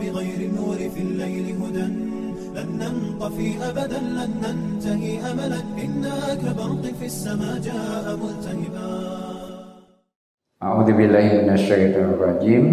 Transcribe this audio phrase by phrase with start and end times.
[0.00, 1.88] بغير النور في الليل هدى
[2.56, 8.90] لن ننطفي أبدا لن ننتهي أملا إنا كبرق في السماء جاء ملتهبا
[10.62, 12.64] أعوذ بالله من الشيطان الرجيم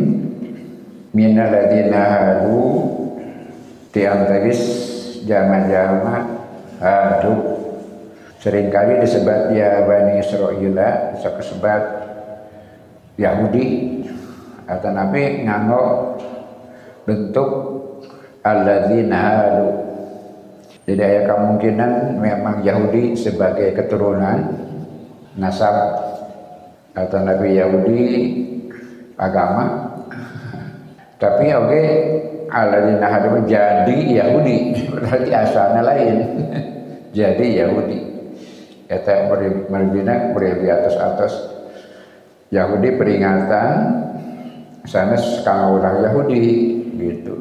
[1.14, 3.04] من الذين هادوا
[3.94, 4.62] diantaris
[5.30, 6.26] jama-jama
[6.82, 7.62] hadu
[8.42, 10.58] seringkali disebut ya Bani Israel
[11.38, 11.84] disebut
[13.22, 13.68] Yahudi
[14.66, 16.18] atau Nabi nganggo
[17.09, 17.49] bentuk
[18.45, 19.69] alladzina hadu.
[20.85, 24.45] Jadi ada kemungkinan memang Yahudi sebagai keturunan
[25.41, 25.73] nasab
[26.93, 28.05] atau Nabi Yahudi
[29.17, 29.89] agama.
[31.17, 31.89] Tapi oke okay,
[32.53, 34.57] alladzina hadu jadi Yahudi.
[34.93, 36.17] Berarti asalnya lain.
[37.19, 37.99] Jadi Yahudi.
[38.85, 41.33] Kata berbina beri di atas atas.
[42.53, 43.69] Yahudi peringatan
[44.89, 47.35] sana sekarang orang Yahudi gitu.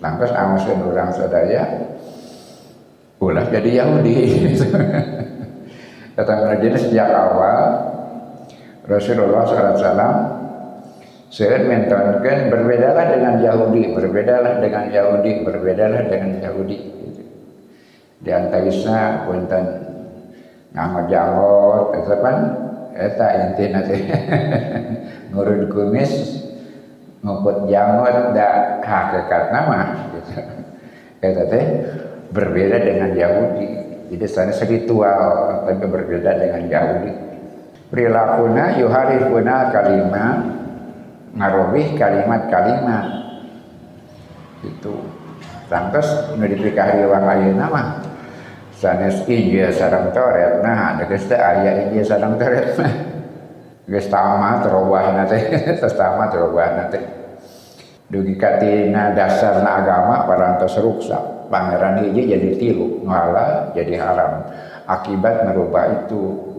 [0.00, 1.62] Lantas awasin orang sadaya
[3.22, 4.16] ulah jadi Yahudi.
[6.18, 7.58] Kata mereka sejak awal
[8.84, 10.42] Rasulullah SAW
[11.32, 16.76] saya mentonkan berbedalah dengan Yahudi, berbedalah dengan Yahudi, berbedalah dengan Yahudi.
[17.08, 17.22] Gitu.
[18.20, 19.64] Di antarisna punten
[21.08, 22.36] jangot, eta pan
[22.92, 24.02] eta intina teh
[25.32, 26.12] ngurun kumis
[27.24, 30.32] nguput jangot da hakikat nama gitu.
[31.22, 31.66] Teh
[32.34, 33.68] berbeda dengan Yahudi.
[34.12, 37.12] Jadi sana spiritual tapi berbeda dengan Yahudi.
[37.88, 40.36] Perilakunya yuharifuna kalimat
[41.32, 43.06] ngarobih kalimat-kalimat.
[44.66, 44.94] Itu.
[45.72, 47.86] Lantas nu dipikah iwang ayeuna mah
[48.76, 50.60] sanes injil sareng toret.
[50.60, 52.74] Nah ada teh aya injil sareng toret.
[52.80, 52.92] Mah
[53.88, 55.42] geus tamat robahna teh
[55.80, 56.34] tos tamat
[58.12, 64.32] dugi katina dasarna agama parantos ruksak pangeran hiji jadi tilu ngalah jadi haram.
[64.84, 66.52] Akibat merubah itu.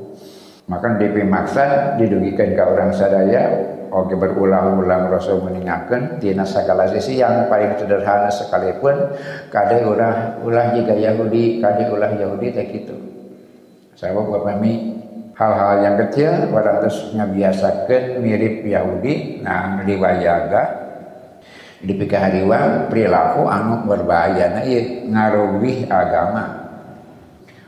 [0.64, 3.52] Maka DP maksa didugikan ke orang sadaya
[3.91, 9.12] oke berulang-ulang Rasul meninggalkan tina segala sisi yang paling sederhana sekalipun
[9.52, 12.96] kade ulah ulah jika Yahudi kade ulah Yahudi tak gitu.
[14.00, 15.03] Saya buat kami
[15.35, 19.84] hal-hal yang kecil orang terus ngabiasakan mirip Yahudi nah
[21.84, 24.56] riwayaga dipikir hariwang perilaku anu berbahaya.
[24.56, 26.64] Nah iya ngarubih agama.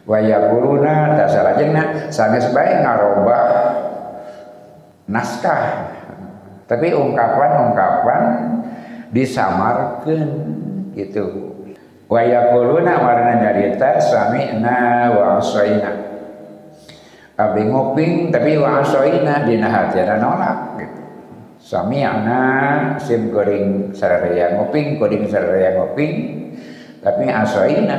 [0.06, 3.44] Wayakuluna dasar aja sanes baik ngarobah
[5.12, 5.92] naskah.
[6.66, 8.24] Tapi ungkapan-ungkapan
[9.14, 10.30] disamarkan
[10.96, 11.53] gitu.
[12.08, 16.06] Wayakuluna warna nyarita sami'na wa asaina
[17.36, 20.94] abi ngoping tapi wa asaina dina hatiana nolak gitu
[21.66, 22.44] sami'na
[23.02, 26.14] sim goreng sararea ngoping goreng sararea ngoping.
[27.02, 27.98] Tapi asaina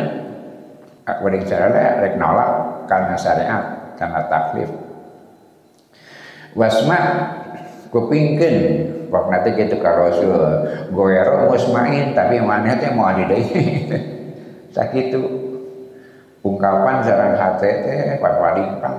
[1.03, 2.51] goreng sararea rek nolak
[2.87, 3.65] karena syariat
[3.99, 4.71] karena taklif.
[6.55, 7.01] Wasma
[7.91, 8.59] kupingkeun.
[9.07, 10.35] Waktu nanti gitu ka Rasul
[10.91, 13.87] goero musmain tapi mana teh mau adi deui
[14.75, 15.23] sakitu.
[16.43, 18.99] Ungkapan sareng hate teh papadingpang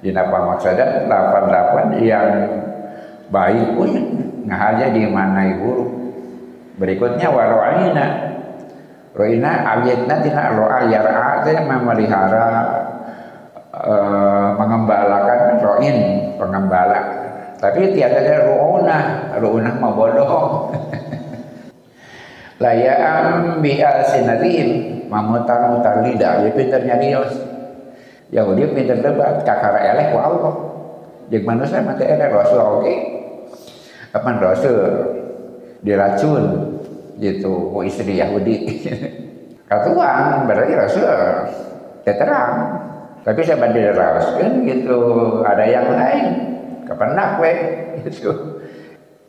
[0.00, 2.28] dina pamaksada lapan-lapan yang
[3.32, 3.90] baik pun
[4.44, 5.90] ngahaja di mana buruk
[6.76, 8.06] berikutnya waro'ina
[9.14, 12.46] roina awitna tina ro'a yar'a teh memelihara
[13.74, 15.96] uh, mengembalakan roin
[16.38, 17.00] pengembala.
[17.58, 18.98] Tapi tiada ada ru'una
[19.40, 20.68] ru'una mah bodoh.
[22.62, 24.68] Layam bi alsinatihim
[25.08, 26.44] mamutar-mutar lidah.
[26.44, 27.22] Ya pinternya dia
[28.30, 29.42] ya dia pinter debat.
[29.46, 30.54] Kakara elek wa Allah.
[31.32, 32.30] Jeung manusia mati elek.
[32.30, 32.78] Rasul oke.
[32.84, 33.13] okay.
[34.14, 34.78] Kapan rasul
[35.82, 36.44] diracun
[37.18, 37.74] gitu.
[37.74, 38.86] Ku istri Yahudi.
[39.68, 41.10] Katuang berarti rasul
[42.06, 42.54] terang.
[43.24, 43.90] Tapi saya banding
[44.38, 44.98] kan gitu.
[45.42, 46.26] Ada yang lain.
[46.84, 47.52] Kepenak we
[48.12, 48.30] itu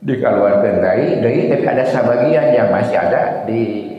[0.03, 3.89] dikeluarkan dari dari tapi ada sebagian yang masih ada di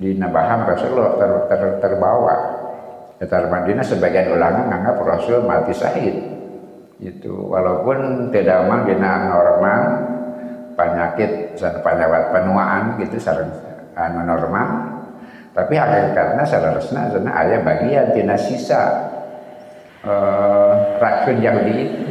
[0.00, 2.36] di nabaham Rasulullah ter, ter, terbawa.
[3.18, 6.16] Etar Madinah sebagian ulangan menganggap Rasul mati syahid.
[7.02, 9.80] Itu walaupun tidak memang dina normal
[10.78, 13.50] penyakit penyawat penuaan gitu sarang
[13.98, 14.68] anu normal
[15.50, 19.10] tapi hakikatnya seharusnya sana ayah bagian tina sisa
[20.06, 22.08] uh, racun Yahudi itu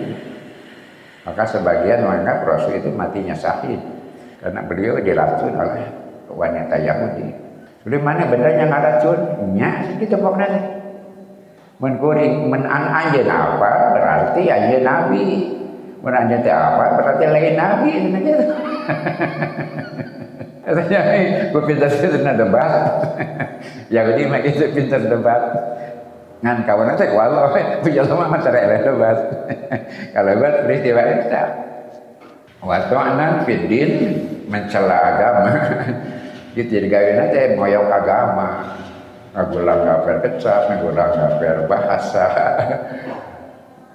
[1.27, 3.79] maka sebagian menganggap Rasul itu matinya syahid
[4.39, 5.83] karena beliau diracun oleh
[6.31, 7.27] wanita Yahudi.
[7.83, 9.19] Jadi mana benernya ngaracun?
[9.51, 10.79] Nya gitu pokoknya.
[11.83, 15.25] Menkuring menan anjeun apa berarti anjeun nabi.
[16.15, 17.91] Anjeun teh apa berarti lain nabi
[20.67, 20.99] Katanya,
[21.47, 22.71] gue pintar pintar debat.
[23.95, 25.39] Yahudi mah itu pintar debat.
[26.43, 29.17] Ngan kawan saya walau punya lama mah cara debat.
[30.13, 31.41] Kalau buat peristiwa itu.
[32.67, 33.91] Anak fidin
[34.51, 35.55] mencela agama.
[36.51, 38.49] Gitu gawin aja moyok agama.
[39.37, 42.25] Ngagulang ngapel kecap, ngagulang ngapel bahasa.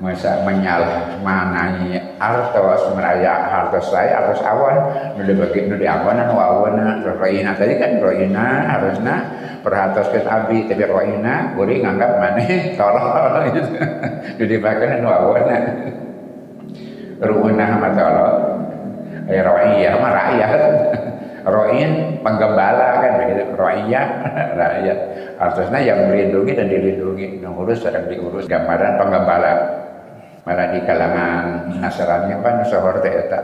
[0.02, 4.76] Masa menyalah manai artos meraya artos saya artos awan.
[5.14, 7.54] Nu bagi nu di awanan wawana roina.
[7.54, 9.16] Tadi kan roina harusna
[9.62, 12.43] perhatos ke abdi tapi roina guri nganggap mana
[12.78, 13.70] tolol gitu.
[14.43, 15.58] Nu dipakai nu awana
[17.22, 18.34] ruunah mah tolol.
[19.31, 20.60] Ya roia mah rakyat
[21.46, 21.90] roin
[22.26, 23.55] penggembala kan begitu.
[23.55, 24.02] Roia
[24.66, 24.98] rakyat
[25.38, 27.38] artosnya yang melindungi dan dilindungi.
[27.38, 28.50] Ngurus sedang diurus.
[28.50, 29.81] Gambaran penggembala
[30.42, 33.40] malah di kalangan Nasrani apa nusohor eta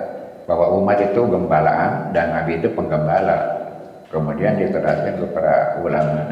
[0.48, 3.60] bahwa umat itu gembalaan dan Nabi itu penggembala.
[4.08, 6.24] Kemudian diterapkan kepada ulama.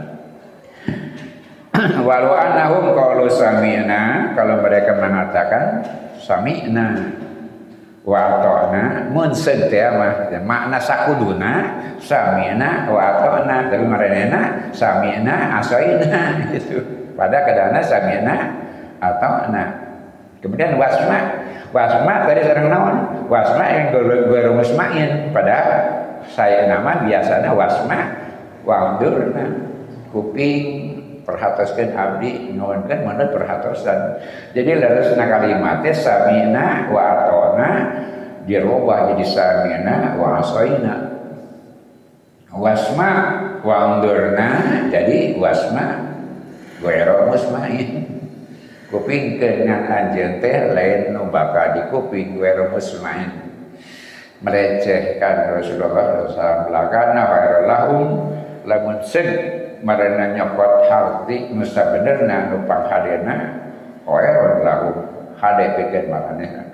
[2.08, 5.84] Walau anahum kalau sami'na kalau mereka mengatakan
[6.16, 7.12] sami'na
[8.06, 11.52] wa ata'na mun mah makna sakuduna
[12.00, 16.22] sami'na wa ata'na tapi marenena sami'na asoina
[16.56, 16.80] gitu
[17.12, 18.36] pada kadana sami'na
[19.04, 19.85] ata'na
[20.46, 21.42] Kemudian wasma,
[21.74, 25.34] wasma tadi sering naon, wasma yang gue musmain.
[25.34, 25.70] Padahal
[26.30, 28.14] saya nama biasanya wasma,
[28.62, 29.42] wangdurna,
[30.14, 30.94] kuping,
[31.26, 34.22] perhataskan abdi kan mana perhatasan.
[34.54, 37.70] Jadi lalu kalimatnya samina wa atona
[38.46, 40.94] dirubah jadi samina wa asoina.
[42.54, 43.10] Wasma
[43.66, 44.48] wangdurna
[44.94, 46.06] jadi wasma
[46.78, 48.15] gue musmain
[48.90, 53.30] kuping dengan anjeun teh lain nu bakal di kuping we musmain
[54.42, 57.24] merecehkan Rasulullah SAW lakana
[57.66, 58.08] lahum
[58.68, 59.28] lamun sen
[59.82, 63.36] marana nyokot harti nu sabenerna nu panghadeuna
[64.06, 64.96] khairul lahum.
[65.36, 66.64] Hade pikeun maranehna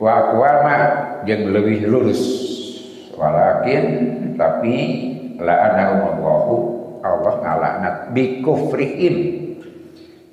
[0.00, 0.76] wa aqwama
[1.28, 2.22] jeung lurus.
[3.16, 3.84] Walakin
[4.36, 4.76] tapi
[5.40, 6.20] la anahum
[7.00, 9.45] Allah ngalaknat bi kufrihim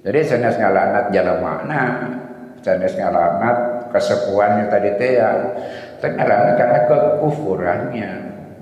[0.03, 1.81] jadi sanes ngalanat jalan makna,
[2.59, 5.31] sanes ngalanat kesepuannya tadi teh ya,
[6.03, 8.11] ngalanat karena kekufurannya.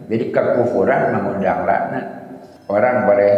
[0.05, 2.05] Jadi kekufuran mengundang laknat.
[2.69, 3.33] Orang boleh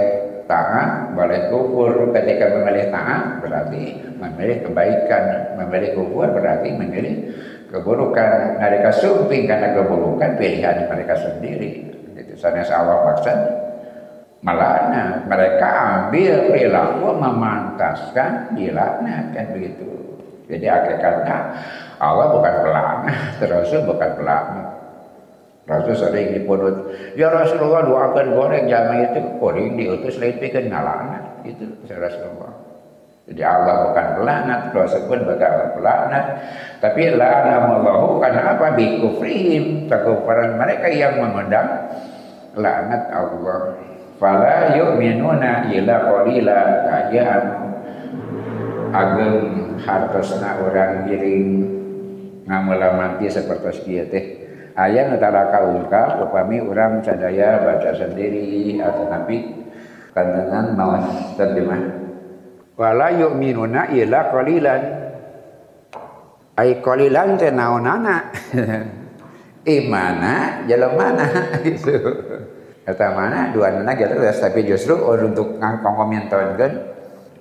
[0.51, 2.11] taat, boleh kufur.
[2.11, 7.15] Ketika memilih taat berarti memilih kebaikan, memilih kufur berarti memilih
[7.71, 8.59] keburukan.
[8.59, 11.87] Mereka sumping karena keburukan pilihan mereka sendiri.
[12.19, 13.62] Itu sanes Allah maksud
[14.43, 19.87] Malahnya mereka ambil perilaku memantaskan dilaknat kan begitu.
[20.51, 21.37] Jadi hakikatnya
[22.03, 24.67] Allah bukan pelaknat, Rasul bukan pelaknat.
[25.63, 31.47] Rasul sering dipunut, ya Rasulullah doakan goreng jama itu kuring diutus lain pikir ngalaknat.
[31.47, 32.51] Itu Rasulullah.
[33.23, 36.25] Jadi Allah bukan pelaknat, Rasul pun bukan pelaknat.
[36.83, 38.75] Tapi la'anamallahu karena apa?
[38.75, 41.95] Bikufrihim, kekufuran mereka yang mengundang
[42.59, 43.92] laknat Allah
[44.23, 47.43] fala yu'minuna illa qalila kajaan
[48.95, 49.37] ageng
[49.83, 51.47] hartosna orang giring
[52.47, 54.25] ngamelamanti seperti kieu teh.
[54.79, 59.59] Aya ngetara kaungkap upami orang sadaya baca sendiri atau nabi.
[60.15, 61.83] Kandangan mawas terjemah.
[62.79, 64.81] Wala yu'minuna illa qalilan.
[66.57, 68.29] Ai qalilan teh naonana
[69.81, 71.25] imana mana
[71.65, 71.97] gitu
[72.83, 76.19] Kata mana dua anak gitu tapi justru untuk ngangkong
[76.59, 76.71] kan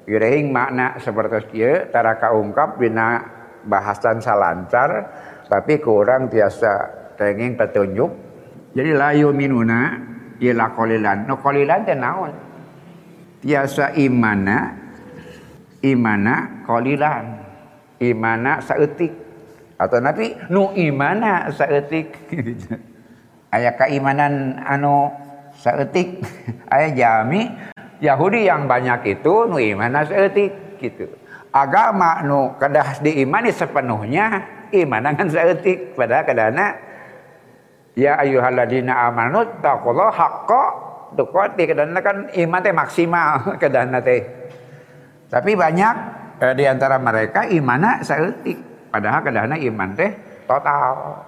[0.06, 3.22] Yurehing makna seperti kia tara kaungkap bina
[3.66, 5.10] bahasan salancar
[5.46, 6.70] tapi kurang biasa
[7.14, 8.10] tenging petunjuk.
[8.74, 9.94] Jadi layu minuna
[10.42, 11.28] ila kolilan.
[11.30, 12.32] No kolilan teh naon?
[13.42, 14.74] Biasa imana
[15.86, 17.24] imana kolilan.
[18.02, 19.14] Imana saeutik.
[19.78, 22.10] Atau nabi nu imana saeutik.
[23.54, 25.12] Aya keimanan anu
[25.62, 26.18] seetik.
[26.74, 27.46] Ayah jami
[28.02, 31.06] Yahudi yang banyak itu nu iman seetik gitu.
[31.54, 34.42] Agama nu kedah diimani sepenuhnya
[34.74, 35.94] iman dengan seetik.
[35.94, 36.74] Pada kadana
[37.94, 40.64] ya ayyuhalladzina amanu taqullaha haqqa
[41.14, 43.30] tuqati kadana kan iman teh maksimal
[43.62, 44.26] kadana teh.
[45.30, 45.94] Tapi banyak
[46.42, 48.90] eh, di antara mereka imana seetik.
[48.90, 50.10] Padahal kadana iman teh
[50.50, 51.22] total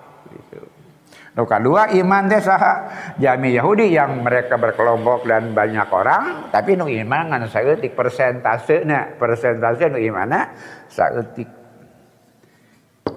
[1.35, 2.75] Nu kedua iman teh saha.
[3.19, 9.19] Jami Yahudi yang mereka berkelompok dan banyak orang tapi nu iman ngan saeutik persentasena.
[9.19, 10.55] Persentase nu imana?
[10.87, 11.51] Saeutik.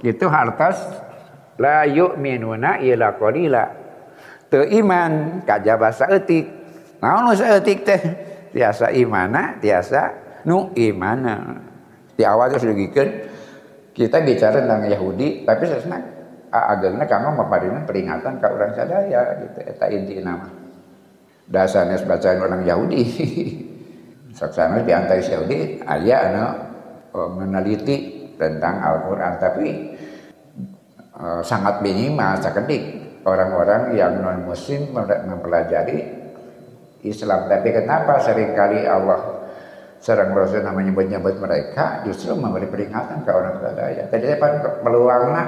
[0.01, 0.81] Itu hartas
[1.61, 3.65] la yu'minuna ila qalila.
[4.49, 6.49] Teu iman kajaba saeutik.
[6.97, 8.01] Naon nu saeutik teh?
[8.49, 10.17] Tiasa imana tiasa
[10.49, 11.61] nu imana.
[12.17, 12.73] Di awal sudah
[13.93, 16.16] kita bicara tentang Yahudi tapi sesna
[16.51, 19.59] agengna kanggo maparina peringatan ka urang sadaya gitu.
[19.67, 20.47] Eta inti nama.
[21.47, 23.01] Dasarnya bacaan orang Yahudi.
[24.37, 26.45] Saksana di antara Yahudi aya anu
[27.17, 29.41] oh, meneliti tentang Al-Qur'an.
[29.41, 29.67] Tapi
[31.17, 32.83] uh, sangat minimal sakedik
[33.25, 35.97] orang-orang yang non muslim mempelajari
[37.03, 37.49] Islam.
[37.49, 39.49] Tapi kenapa sering kali Allah
[39.97, 42.05] serang Rasul namanya menyebut mereka?
[42.05, 44.03] Justru memberi peringatan ke orang sadaya.
[44.11, 44.47] Tadi apa
[44.85, 45.43] peluangnya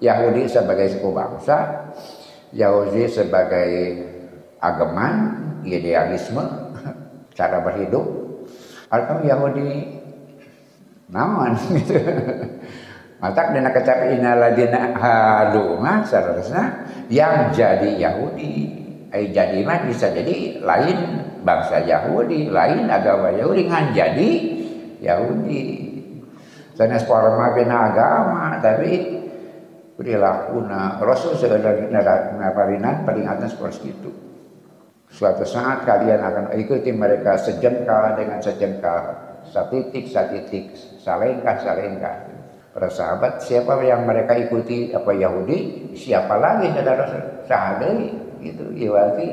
[0.00, 1.88] Yahudi sebagai suku bangsa
[2.56, 3.70] Yahudi sebagai
[4.58, 5.14] ageman
[5.62, 6.42] idealisme
[7.38, 8.06] cara berhidup
[8.90, 10.00] atau Yahudi
[11.12, 12.00] naon gitu
[13.20, 18.80] Matak dina kecap inaladina haduma seharusnya yang jadi Yahudi.
[19.12, 24.30] Eh jadi mah bisa jadi lain bangsa Yahudi, lain agama Yahudi ngan jadi
[25.04, 25.64] Yahudi.
[26.72, 29.19] Sanes forma bina agama tapi
[30.00, 30.64] perilaku
[31.04, 32.00] Rasul sebenarnya
[32.40, 34.08] naparinan peringatan seperti itu.
[35.12, 39.12] Suatu saat kalian akan ikuti mereka sejengkal dengan sejengkal,
[39.44, 40.72] satitik satitik,
[41.04, 42.16] salengkah salengkah.
[42.70, 47.04] Para sahabat, siapa yang mereka ikuti apa Yahudi, siapa lagi saudara
[47.44, 47.98] sahabat
[48.40, 49.28] gitu, Iwati.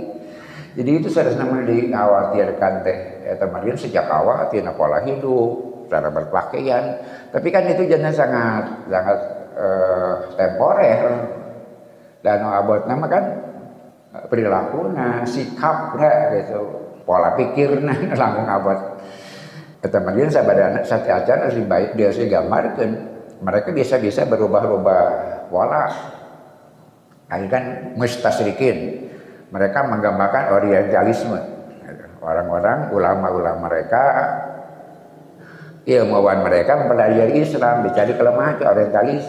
[0.73, 2.99] Jadi itu sudah nama dikhawatirkan teh.
[3.29, 6.97] Ya kemarin sejak awal tina pola hidup, cara berpakaian.
[7.29, 9.19] Tapi kan itu jangan sangat sangat
[9.57, 11.01] uh, temporer.
[12.21, 13.23] Dan abot nama kan
[14.27, 15.93] perilaku nah sikap
[16.33, 16.59] gitu
[17.05, 18.79] pola pikir nah langsung abot
[19.79, 25.03] kata Marian sabada anak sate acan harus baik dia sih gambarkan mereka bisa-bisa berubah-ubah
[25.53, 25.85] pola.
[27.27, 27.63] Ini kan
[27.99, 29.07] mustasrikin.
[29.51, 31.39] Mereka menggambarkan orientalisme.
[32.17, 34.03] Orang-orang, ulama-ulama mereka,
[35.87, 39.25] ilmuwan mereka mempelajari Islam, dicari kelemahan ke orientalis.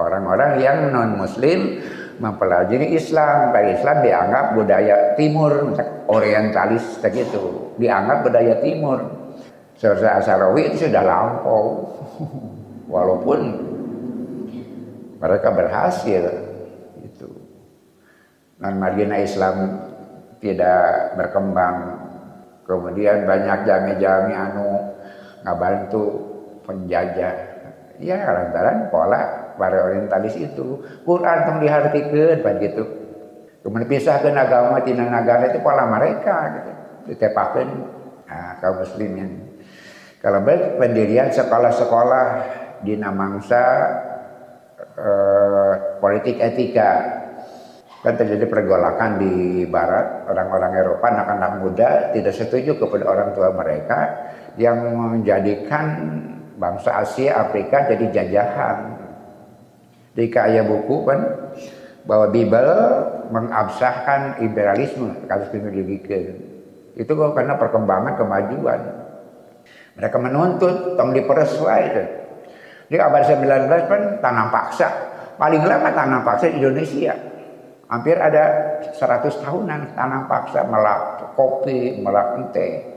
[0.00, 1.82] Orang-orang yang non-muslim
[2.18, 3.50] mempelajari Islam.
[3.50, 5.74] Baik Islam dianggap budaya timur,
[6.08, 7.74] orientalis begitu.
[7.76, 8.98] Dianggap budaya timur.
[9.76, 11.90] Selesai Asarawi itu sudah lampau
[12.92, 13.40] walaupun
[15.22, 16.22] mereka berhasil
[16.98, 17.30] itu
[18.58, 19.78] dan margina Islam
[20.42, 21.98] tidak berkembang
[22.66, 24.98] kemudian banyak jami-jami anu
[25.46, 26.02] ngabantu
[26.66, 27.34] penjajah
[27.98, 33.02] ya lantaran pola para orientalis itu Quran tong dihartikeun begitu
[33.62, 36.72] kemudian pisahkan agama tina negara itu pola mereka gitu.
[37.02, 37.68] Ditepakeun
[38.26, 39.58] nah, kaum muslimin.
[40.22, 42.26] Kalau baik pendirian sekolah-sekolah
[42.86, 43.62] di Namangsa
[44.98, 47.22] eh, politik etika.
[48.02, 54.26] Kan terjadi pergolakan di barat orang-orang Eropa anak-anak muda tidak setuju kepada orang tua mereka
[54.58, 56.10] yang menjadikan
[56.58, 59.01] bangsa Asia Afrika jadi jajahan
[60.12, 61.20] di kaya buku kan
[62.04, 62.72] bahwa Bible
[63.30, 65.50] mengabsahkan imperialisme kasus
[66.92, 68.80] itu karena perkembangan kemajuan
[69.92, 72.04] mereka menuntut tong diperes itu.
[72.88, 74.88] Di abad 19 kan tanam paksa.
[75.36, 77.12] Paling lama tanam paksa di Indonesia.
[77.92, 78.44] Hampir ada
[78.96, 82.88] 100 tahunan tanam paksa melak kopi, melak teh.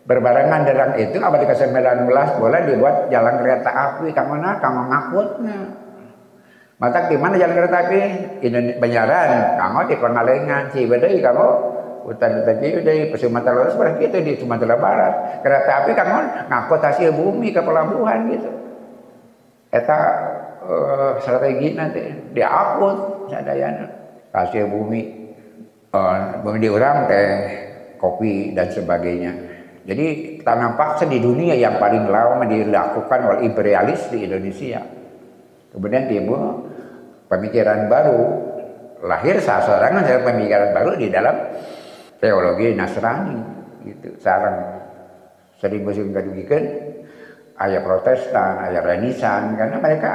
[0.00, 2.10] Berbarengan dengan itu abad ke-19
[2.42, 4.58] boleh dibuat jalan kereta api ke mana?
[4.58, 5.58] Kamu ngakutnya.
[6.80, 7.98] Mata di mana jalan kereta api?
[8.40, 11.46] Ini Banyaran, kamu di Pengalengan, Cibedei kamu
[12.08, 15.44] hutan-hutan di Sumatera Barat seperti itu di Sumatera Barat.
[15.44, 16.08] Kereta api kan
[16.48, 18.50] ngangkut hasil bumi ke pelabuhan gitu.
[19.68, 19.98] Eta
[20.64, 22.00] uh, strategi nanti
[22.32, 23.86] diakut sadayana
[24.32, 25.00] hasil bumi
[25.92, 27.28] uh, bumi diurang teh
[28.00, 29.32] kopi dan sebagainya.
[29.84, 34.80] Jadi tanam paksa di dunia yang paling lama dilakukan oleh imperialis di Indonesia.
[35.70, 36.69] Kemudian timbul
[37.30, 38.22] pemikiran baru
[39.06, 41.36] lahir seorang pemikiran baru di dalam
[42.18, 43.38] teologi Nasrani
[43.86, 44.18] gitu.
[44.18, 44.82] Sarang
[45.62, 46.60] sering musim kadugikan
[47.62, 50.12] ayah protestan ayah renisan karena mereka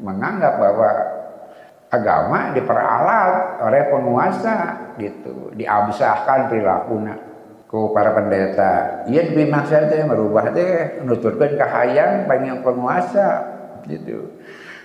[0.00, 0.90] menganggap bahwa
[1.92, 4.56] agama diperalat oleh penguasa
[4.96, 5.52] gitu.
[5.52, 7.14] Diabsahkan perilakunya.
[7.68, 13.48] Ku para pendeta iya lebih maksudnya merubah deh nuturkan kahayang banyak penguasa
[13.88, 14.28] gitu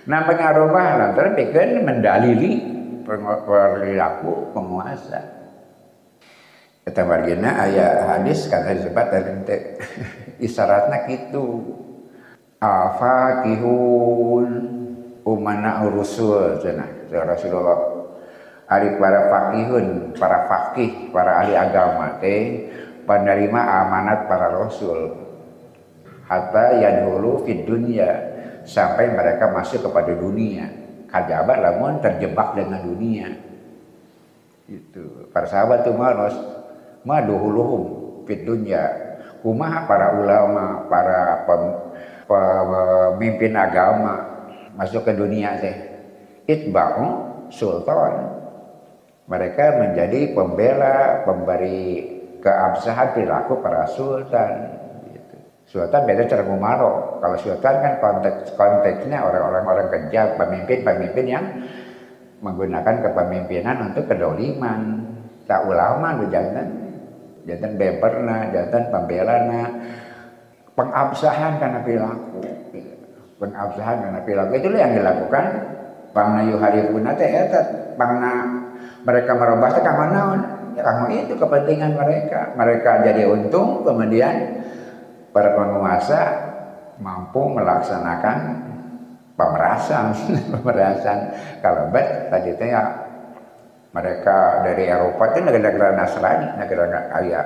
[0.08, 2.64] nah pengarubah lantaran bikin mendalili
[3.44, 5.20] perilaku penguasa.
[6.88, 9.76] Kata margina ayat hadis kata disebut dari ente
[10.40, 11.76] isyaratnya gitu.
[12.58, 14.48] Afakihun
[15.24, 17.96] umana urusul cina Rasulullah.
[18.68, 22.68] Hari para fakihun, para fakih, para ahli agama teh
[23.08, 25.16] penerima amanat para rasul.
[26.28, 28.27] Hatta yadhulu fid dunya
[28.68, 30.68] sampai mereka masuk kepada dunia.
[31.08, 33.32] Kajabat lamun terjebak dengan dunia.
[34.68, 35.32] Itu.
[35.32, 36.36] Para sahabat tuh malos
[37.08, 37.82] maduhuluhum
[38.28, 39.08] fit dunya
[39.40, 41.62] kumaha para ulama para pem,
[42.28, 44.14] pemimpin agama
[44.76, 45.76] masuk ke dunia teh?
[46.44, 47.06] Itba'u
[47.48, 48.36] sultan.
[49.28, 52.04] Mereka menjadi pembela pemberi
[52.40, 54.77] keabsahan perilaku para sultan.
[55.68, 57.20] Sultan beda cara ngumaro.
[57.20, 61.44] Kalau sultan kan konteks konteksnya orang-orang orang kejam, pemimpin-pemimpin yang
[62.40, 65.04] menggunakan kepemimpinan untuk kedoliman.
[65.44, 66.68] Tak ulama lu jantan,
[67.44, 69.64] jantan beberna, jantan pembelana,
[70.72, 72.40] pengabsahan karena perilaku.
[73.36, 75.44] Pengabsahan karena perilaku itu yang dilakukan
[76.08, 77.60] Bangna yuharifuna teh eta
[78.00, 78.64] bangna
[79.04, 79.92] mereka merubah teh ka
[80.78, 82.54] karena itu kepentingan mereka.
[82.54, 84.57] Mereka jadi untung, kemudian
[85.38, 86.20] para penguasa
[86.98, 88.36] mampu melaksanakan
[89.38, 90.10] pemerasan.
[90.58, 91.18] pemerasan.
[91.62, 92.82] Kalau bet tadi itu ya
[93.94, 97.42] mereka dari Eropa itu negara-negara Nasrani, negara kaya.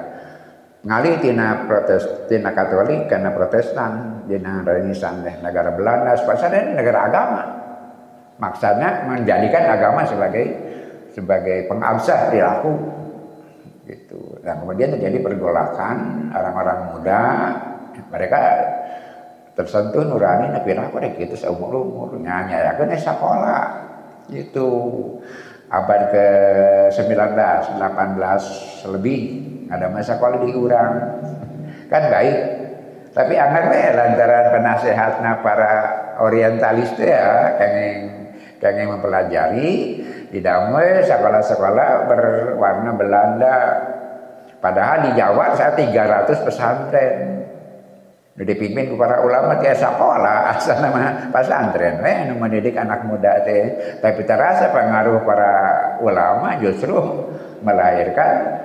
[0.82, 7.42] Ngali tina protes, tina Katolik karena Protestan, tina Renaissance negara Belanda, sebenarnya negara agama.
[8.42, 10.44] Maksudnya menjadikan agama sebagai
[11.14, 12.74] sebagai pengabsah perilaku
[13.86, 14.42] gitu.
[14.42, 15.96] Dan kemudian terjadi pergolakan
[16.34, 17.22] orang-orang muda,
[18.12, 18.40] mereka
[19.56, 23.62] tersentuh nurani nabi aku deh gitu seumur umur nyanyi ya kan sekolah
[24.32, 24.68] itu
[25.72, 26.26] abad ke
[26.92, 29.20] 19 18 lebih
[29.72, 30.92] ada masa sekolah diurang
[31.88, 32.38] kan baik
[33.12, 35.72] tapi anaknya lantaran penasehatnya para
[36.20, 37.98] orientalis ya kenging
[38.56, 39.72] kenging mempelajari
[40.32, 43.58] di Damai sekolah-sekolah berwarna Belanda.
[44.64, 47.41] Padahal di Jawa saya 300 pesantren.
[48.32, 52.00] Dipimpin para ulama tiap sekolah asal nama pesantren.
[52.00, 53.98] Eh, mendidik anak muda teh.
[54.00, 55.52] Tapi terasa pengaruh para
[56.00, 56.96] ulama justru
[57.60, 58.64] melahirkan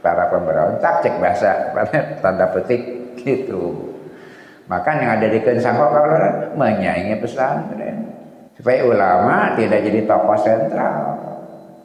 [0.00, 1.50] para pemberontak cek bahasa
[2.22, 2.82] tanda petik
[3.18, 3.94] gitu.
[4.70, 6.18] Maka yang ada di Kensangkau kalau
[6.58, 8.06] menyaingi pesantren
[8.56, 11.00] supaya ulama tidak jadi tokoh sentral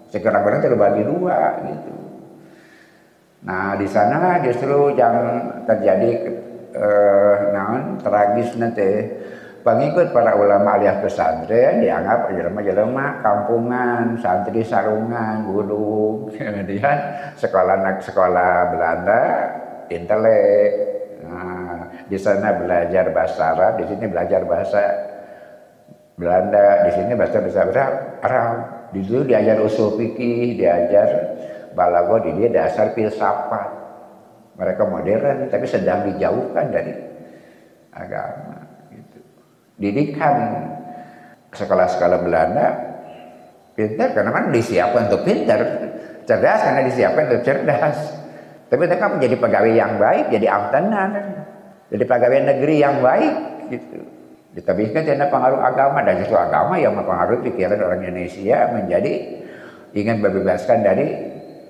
[0.08, 1.94] sekarang-kadang terbagi dua gitu
[3.44, 5.16] nah di sana justru yang
[5.68, 6.32] terjadi
[6.72, 8.90] eh, naon tragis nanti
[9.62, 16.98] pengikut para ulama alias pesantren dianggap jelema-jelema kampungan, santri sarungan, guru, kemudian
[17.38, 19.24] sekolah sekolah Belanda,
[19.94, 20.72] intelek.
[21.22, 24.82] Nah, di sana belajar bahasa Arab, di sini belajar bahasa
[26.18, 27.84] Belanda, di sini bahasa bahasa
[28.26, 28.58] Arab.
[28.92, 31.08] Di situ diajar usul fikih, diajar
[31.72, 33.81] balago, di dia dasar filsafat.
[34.60, 36.94] Mereka modern, tapi sedang dijauhkan dari
[37.92, 38.58] agama.
[38.92, 39.20] Gitu.
[39.80, 40.36] Didikan
[41.52, 42.68] sekolah-sekolah Belanda
[43.76, 45.60] pintar karena kan disiapkan untuk pintar,
[46.28, 47.98] cerdas karena disiapkan untuk cerdas.
[48.72, 51.12] Tapi mereka menjadi pegawai yang baik, jadi amtenan,
[51.92, 53.36] jadi pegawai negeri yang baik
[53.68, 54.00] gitu.
[54.52, 59.12] Ditabihkan karena pengaruh agama dan itu agama yang mempengaruhi pikiran orang Indonesia menjadi
[59.96, 61.08] ingin membebaskan dari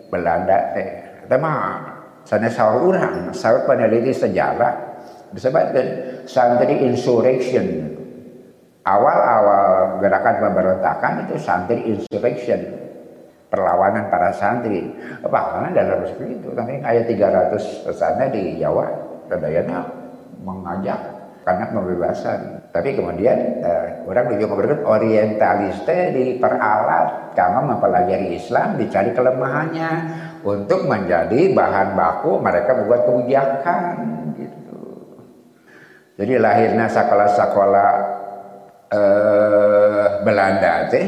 [0.10, 0.74] Belanda.
[0.78, 0.90] Eh,
[1.30, 1.78] tema
[2.26, 4.92] sana sahur orang, sahur peneliti sejarah
[5.32, 5.88] disebutkan
[6.28, 7.98] santri insurrection.
[8.82, 12.82] Awal-awal gerakan pemberontakan itu santri insurrection
[13.52, 14.90] perlawanan para santri.
[15.22, 15.40] Apa?
[15.60, 16.50] Karena dalam seperti itu.
[16.56, 18.86] Tapi ayat 300 pesannya di Jawa,
[19.28, 19.86] kedayana
[20.42, 20.98] mengajak
[21.44, 22.40] karena pembebasan.
[22.72, 29.92] Tapi kemudian uh, orang juga memberikan orientalis diperalat karena mempelajari Islam dicari kelemahannya
[30.42, 33.96] untuk menjadi bahan baku mereka membuat kebijakan
[34.38, 34.82] gitu.
[36.18, 37.90] Jadi lahirnya sekolah-sekolah
[38.94, 41.06] uh, Belanda teh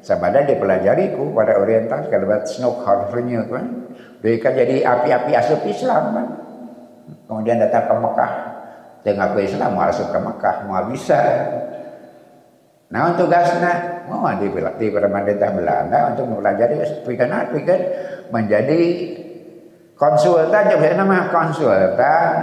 [0.00, 3.66] sabada dipelajari ku pada orientalis kalau buat Snookharvernya kan.
[4.20, 6.28] Mereka jadi api-api asup Islam kan.
[7.24, 8.32] Kemudian datang ke Mekah
[9.00, 11.20] dengan ngaku Islam mau masuk ke Mekah mau bisa
[12.90, 17.78] nah untuk gasna mau di, di pemerintah Belanda untuk mempelajari pikir pikir
[18.30, 18.82] menjadi
[19.94, 22.34] konsultan juga nama konsultan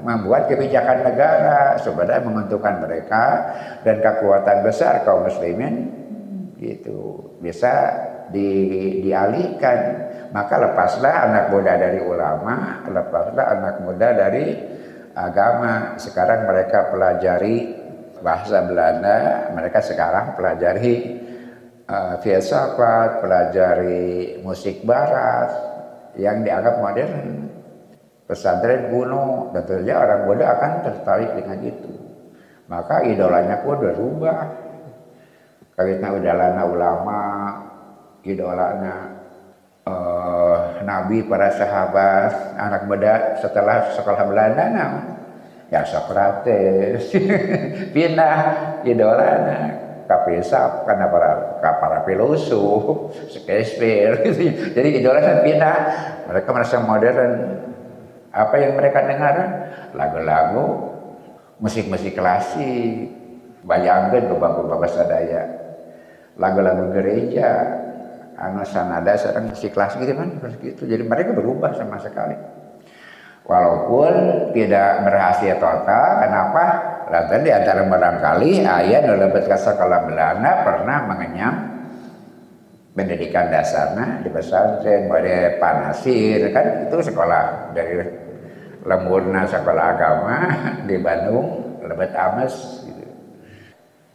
[0.00, 3.24] membuat kebijakan negara supaya menguntungkan mereka
[3.84, 5.92] dan kekuatan besar kaum muslimin.
[6.56, 7.36] Gitu.
[7.40, 7.72] Bisa
[8.32, 8.48] di,
[9.04, 10.08] dialihkan.
[10.30, 14.46] Maka lepaslah anak muda dari ulama lepaslah anak muda dari
[15.12, 15.98] agama.
[15.98, 17.80] Sekarang mereka pelajari
[18.20, 21.19] bahasa Belanda, mereka sekarang pelajari
[21.90, 25.50] uh, filsafat, pelajari musik barat
[26.14, 27.50] yang dianggap modern.
[28.30, 31.92] Pesantren kuno, tentunya orang muda akan tertarik dengan itu.
[32.70, 34.70] Maka idolanya pun berubah.
[35.74, 37.22] Karena udahlah ulama,
[38.22, 38.94] idolanya
[39.82, 44.92] uh, Nabi, para sahabat, anak muda setelah sekolah Belanda, nah,
[45.72, 47.10] ya Socrates,
[47.96, 48.38] pindah
[48.86, 51.30] idolanya Kapesap karena para
[51.62, 54.42] para filosof, Shakespeare, gitu.
[54.76, 55.78] jadi idolanya pindah.
[56.26, 57.32] Mereka merasa modern.
[58.34, 59.34] Apa yang mereka dengar?
[59.94, 60.66] Lagu-lagu,
[61.62, 63.10] musik-musik klasik,
[63.62, 65.42] bayangkan ke bapak-bapak sadaya,
[66.38, 67.50] lagu-lagu gereja,
[68.40, 70.82] anu sanada sekarang musik klasik gitu kan seperti itu.
[70.88, 72.34] Jadi mereka berubah sama sekali.
[73.44, 74.12] Walaupun
[74.54, 76.64] tidak berhasil total, kenapa?
[77.10, 79.02] Lantaran di antara barangkali ayah
[79.42, 81.54] kasa kalau Belanda pernah mengenyam
[82.94, 87.98] pendidikan dasarnya di pesantren pada Panasir kan itu sekolah dari
[88.86, 90.38] lemurna sekolah agama
[90.88, 93.04] di Bandung lebet ames gitu.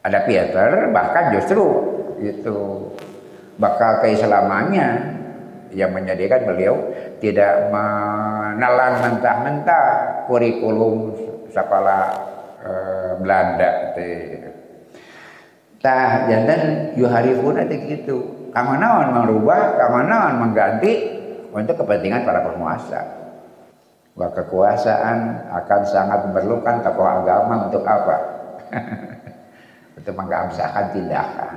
[0.08, 1.64] Ada Peter bahkan justru
[2.24, 2.88] itu
[3.60, 5.20] bakal keislamannya
[5.76, 6.80] yang menjadikan beliau
[7.20, 9.88] tidak menelan mentah-mentah
[10.32, 11.12] kurikulum
[11.52, 12.35] sekolah
[12.66, 12.74] e,
[13.22, 13.70] Belanda
[15.86, 16.62] tah jantan
[16.98, 20.94] yuharifun ada gitu kamanawan merubah kamanawan mengganti
[21.54, 23.26] untuk kepentingan para penguasa
[24.16, 28.18] bahwa kekuasaan akan sangat memerlukan tokoh agama untuk apa?
[30.00, 31.56] untuk mengamsahkan tindakan.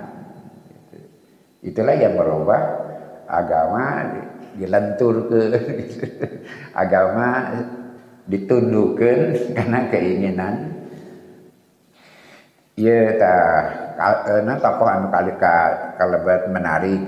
[1.62, 2.60] Itulah yang merubah
[3.30, 4.10] agama
[4.58, 5.40] dilentur ke
[6.82, 7.54] agama
[8.26, 9.18] ditundukkan
[9.56, 10.54] karena keinginan
[12.78, 13.62] ya tak
[13.98, 15.34] karena tokoh anu kali
[15.98, 17.02] kalebat menarik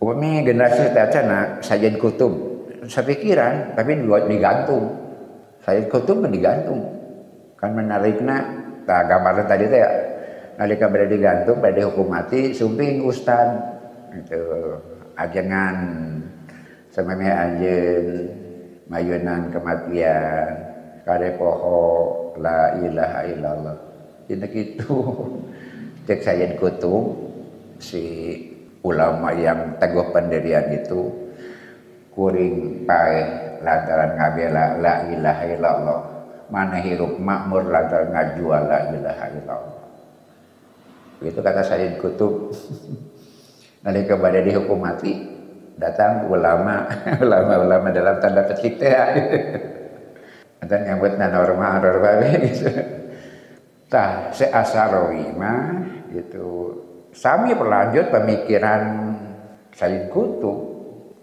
[0.00, 2.56] umi generasi tacana sajen kutub
[2.88, 4.94] sepikiran tapi buat digantung.
[5.62, 6.94] Saya kutub digantung.
[7.58, 8.36] Kan menariknya
[8.86, 9.82] tak gambar tadi teh
[10.56, 13.58] nalika berada digantung pada hukum mati sumping ustad
[14.14, 14.40] itu
[15.18, 15.76] ajengan
[16.88, 18.06] sememe anjen
[18.88, 20.48] mayunan kematian
[21.04, 21.80] kare poho
[22.40, 23.85] la ilaha illallah
[24.26, 24.94] ini gitu
[26.06, 27.14] cek saya kutub
[27.78, 28.02] si
[28.82, 31.26] ulama yang teguh pendirian itu.
[32.16, 33.20] Kuring pae
[33.60, 36.00] lantaran ngabela la ilaha illallah.
[36.48, 39.84] Mana hirup makmur lantaran ngajual la ilaha illallah.
[41.20, 42.56] Itu kata Sayyid Kutub
[43.84, 45.12] nalika pada dihukum mati
[45.76, 46.88] datang ulama
[47.24, 48.96] ulama-ulama dalam tanda petik teh.
[50.66, 52.10] Dan yang buat norma norma
[52.42, 53.05] gitu
[53.86, 55.62] tah seasarawi mah
[56.10, 56.82] gitu.
[57.16, 59.14] Sami berlanjut pemikiran
[59.72, 60.58] Sayyid Kutub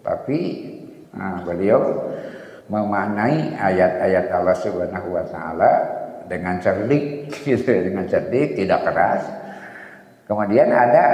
[0.02, 0.38] tapi
[1.14, 2.10] nah, beliau
[2.66, 5.72] memaknai ayat-ayat Allah Subhanahu wa taala
[6.26, 9.22] dengan cerdik gitu dengan cerdik tidak keras.
[10.24, 11.04] Kemudian ada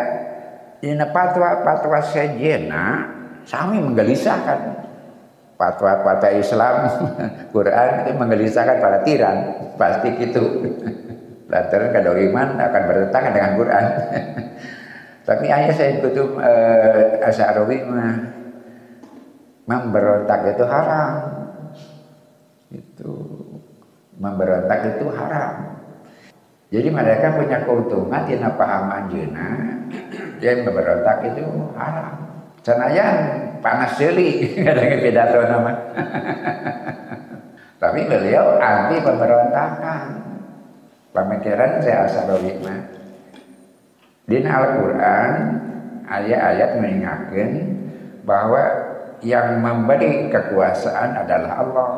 [0.81, 3.05] ini patwa-patwa sejena
[3.45, 4.89] sami menggelisahkan.
[5.61, 6.89] Patwa-patwa Islam
[7.53, 9.37] Quran itu menggelisahkan para tiran
[9.77, 10.41] pasti gitu
[11.51, 13.85] lantaran kada iman akan bertentangan dengan Quran
[15.29, 18.15] tapi ayah saya kutub eh, Asy'arawi mah
[19.67, 21.15] memberontak itu haram
[22.71, 23.13] itu
[24.17, 25.81] memberontak itu haram
[26.71, 29.47] jadi mereka punya keuntungan tina pahaman jeuna
[30.39, 31.43] yang memberontak itu
[31.75, 32.15] haram.
[32.63, 33.15] Senajan
[33.59, 35.73] panas jeli kadang pidato nama.
[37.83, 40.30] Tapi beliau anti pemberontakan.
[41.11, 42.81] Pemikiran saya asal mah.
[44.31, 45.31] Di Al-Quran
[46.07, 47.51] ayat-ayat mengingatkan
[48.23, 48.63] bahwa
[49.27, 51.91] yang memberi kekuasaan adalah Allah.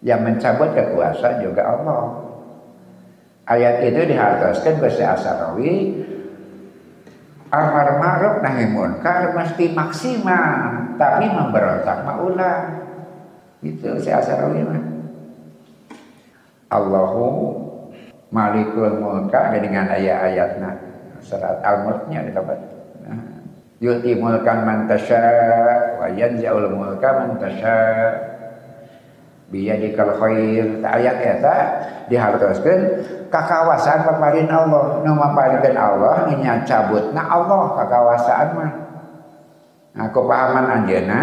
[0.00, 2.04] Yang mencabut kekuasaan juga Allah.
[3.44, 5.72] Ayat itu dihartoskan ke Asarawi
[7.54, 12.82] Amar ma'ruf nahi munkar mesti maksimal tapi memberontak maulah
[13.62, 14.82] itu si Asarawi mah
[16.74, 17.26] Allahu
[18.32, 20.70] malikul mulka dengan ayat-ayatnya.
[21.24, 22.60] Surat al-mulknya dapat
[23.80, 25.24] yuti mulkan man tasya
[26.00, 27.76] wa yanzaul mulka man tasya
[29.48, 30.84] biyadikal khair.
[30.84, 31.56] Ta ayat eta
[32.12, 32.80] dihartoskeun
[33.32, 35.00] kakawasan paparin Allah.
[35.00, 38.72] Nu maparinkeun Allah nya cabutna Allah kakawasan mah.
[39.94, 41.22] Nah kepahaman anjeunna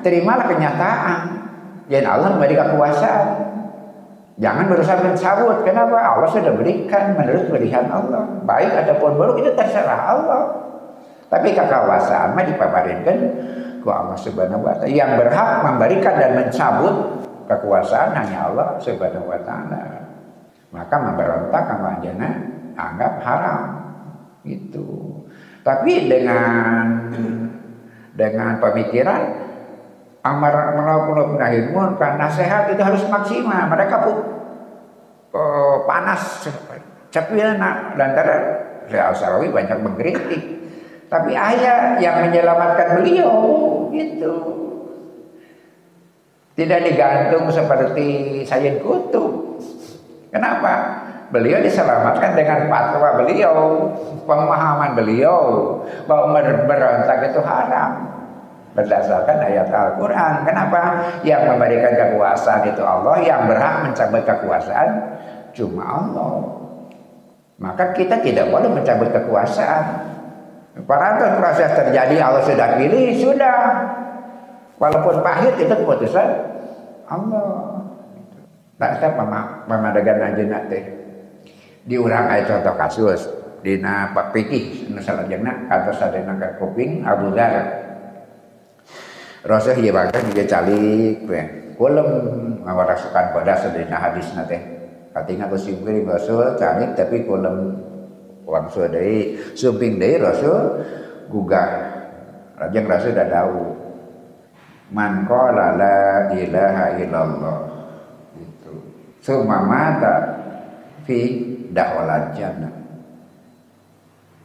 [0.00, 1.20] terimalah kenyataan.
[1.90, 3.51] Yen Allah memberi kekuasaan
[4.42, 10.18] jangan berusaha mencabut kenapa Allah sudah berikan menurut pilihan Allah baik ataupun buruk itu terserah
[10.18, 10.42] Allah
[11.32, 13.16] Tapi kekawasan mah dipaparinkan
[13.80, 14.92] ku Allah Subhanahu wa taala.
[14.92, 16.94] Yang berhak memberikan dan mencabut
[17.48, 20.12] kekuasaan hanya Allah Subhanahu wa taala.
[20.76, 22.28] Maka memberontak sama anjana
[22.76, 23.60] anggap haram.
[24.44, 25.24] Itu.
[25.64, 26.86] Tapi dengan
[28.12, 29.41] dengan pemikiran
[30.22, 30.78] amar
[31.34, 33.66] nahi munkar nasihat itu harus maksimal.
[33.66, 34.16] Mereka pun
[35.34, 36.46] uh, panas
[37.10, 38.42] cepilna lantaran
[38.86, 40.42] Syekh Al banyak mengkritik.
[41.10, 43.36] Tapi ayah yang menyelamatkan beliau
[43.92, 44.34] itu
[46.56, 49.60] tidak digantung seperti Sayyid Kutub.
[50.32, 51.04] Kenapa?
[51.32, 53.88] Beliau diselamatkan dengan fatwa beliau,
[54.24, 55.40] pemahaman beliau
[56.04, 58.11] bahwa berontak itu haram
[58.72, 60.32] berdasarkan ayat Al-Quran.
[60.48, 60.80] Kenapa?
[61.24, 64.88] Yang memberikan kekuasaan itu Allah, yang berhak mencabut kekuasaan
[65.52, 66.32] cuma Allah.
[67.60, 70.10] Maka kita tidak boleh mencabut kekuasaan.
[70.88, 73.60] Para proses terjadi Allah sudah pilih, sudah.
[74.80, 76.28] Walaupun pahit itu keputusan
[77.06, 77.84] Allah.
[78.80, 79.14] Tak saya
[79.68, 80.80] pemadagan aja nanti.
[81.86, 83.20] Diurang aja contoh kasus.
[83.62, 87.62] Dina Pak Pikih, salah jengna, kata sadena ke kuping Abu Dhar.
[89.42, 91.26] Rasul iya bahkan juga calik,
[91.74, 92.08] kulem
[92.62, 94.58] ngawarasukan pada sedina hadis nate.
[95.10, 97.74] Katinga kusimpul Rasul calik tapi kulem
[98.46, 100.86] wangsul dari sumping dari Rasul
[101.26, 101.68] gugah.
[102.54, 103.62] Rajang Rasul dah tahu.
[104.94, 107.60] Man qala la ilaha illallah.
[108.38, 108.72] Itu.
[109.18, 110.16] Suma mata
[111.02, 111.18] fi
[111.74, 112.70] dakhalal jannah.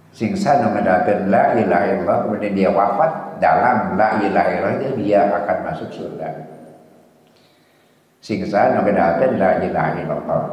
[0.10, 5.58] Sing sana mendapat la ilaha illallah kemudian dia wafat dalam la ilaha illallah dia akan
[5.66, 6.30] masuk surga.
[8.22, 10.44] Sing sana mendapat la ilaha illallah.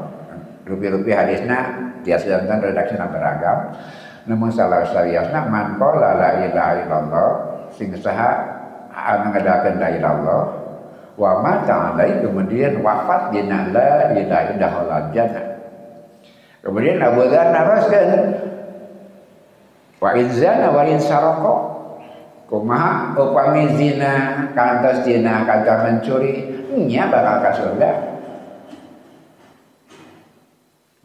[0.64, 3.72] Rupi-rupi hadisnya dia sedangkan redaksi beragam.
[4.24, 7.30] Namun salah sariasna man qala la ilaha illallah
[7.74, 8.30] sing saha
[8.94, 10.42] anu ngadakeun la ilallah
[11.14, 15.46] wa mata alai kemudian wafat dina la ilaha illallah jannah.
[16.64, 18.12] Kemudian Abu Dzar naraskeun
[20.00, 21.00] wa izzana wa in
[22.54, 26.54] kumaha upami zina kantos zina kantos mencuri
[26.86, 27.92] nya bakal ke surga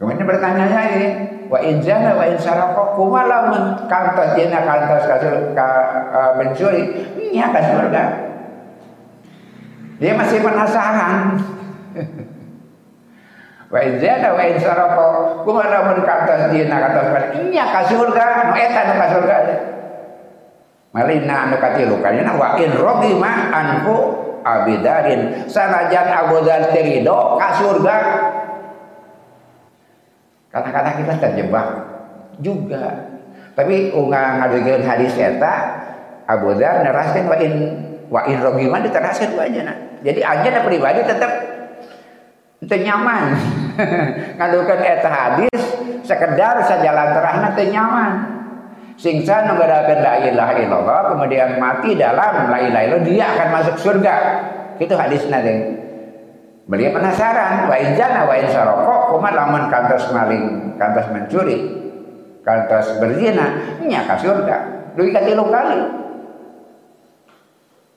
[0.00, 5.52] Kemudian bertanya lagi, wa in zana wa in saraka kumala men kantos jena kantos kasul
[5.52, 5.68] ka
[6.08, 6.88] uh, mencuri,
[7.36, 8.04] nya ka surga.
[10.00, 11.36] Dia masih penasaran.
[13.76, 15.04] wa in zana wa in saraka
[15.44, 17.12] kumala men kantos jena kantos
[17.52, 19.36] nya ka surga, no eta nu ka surga.
[20.90, 23.96] Malina anu katilu kana wa in rogima anku
[24.42, 27.96] abidarin sanajan Abu terido ka surga
[30.50, 31.66] Kadang-kadang kita terjebak
[32.42, 33.06] juga.
[33.54, 35.78] Tapi ungang ngadegeun hadis eta
[36.26, 37.54] Abu neraskeun wa in
[38.10, 39.74] wa in rogiman diteraskeun aja.
[40.02, 41.30] Jadi aja pribadi tetap
[42.58, 43.38] itu nyaman.
[44.42, 45.60] Ngadukeun eta hadis
[46.02, 48.39] sekedar sajalan terahna teu nyaman.
[49.00, 54.14] Singsa nggadakeun la ilaha illallah kemudian mati dalam la ilaha illallah dia akan masuk surga.
[54.76, 55.58] Itu hadisnya deh.
[56.68, 61.58] Beliau penasaran, wa injana wa insaroko, kumat lamun kantos maling, kantos mencuri,
[62.44, 64.56] kantos berzina, nya ka surga.
[64.94, 65.80] Duit katilu kali.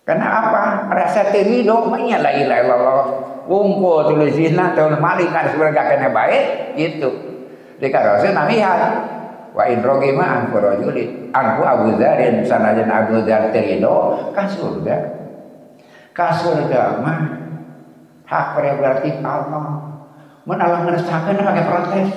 [0.08, 0.64] Karena apa?
[0.88, 3.06] Merasa terido, nya la ilaha illallah.
[3.44, 7.12] Wungko tulis zina, tulis maling kan surga kena baik, gitu.
[7.78, 9.23] Dika Rasul namihan.
[9.54, 14.98] Wa in rogima anku rajulin, anku Abu Dzarin sanajan Abu Dzar terido ka surga.
[16.10, 17.22] Ka surga mah
[18.26, 19.94] hak prerogatif Allah.
[20.44, 22.10] Mun Allah ngeresahkeun pakai protes.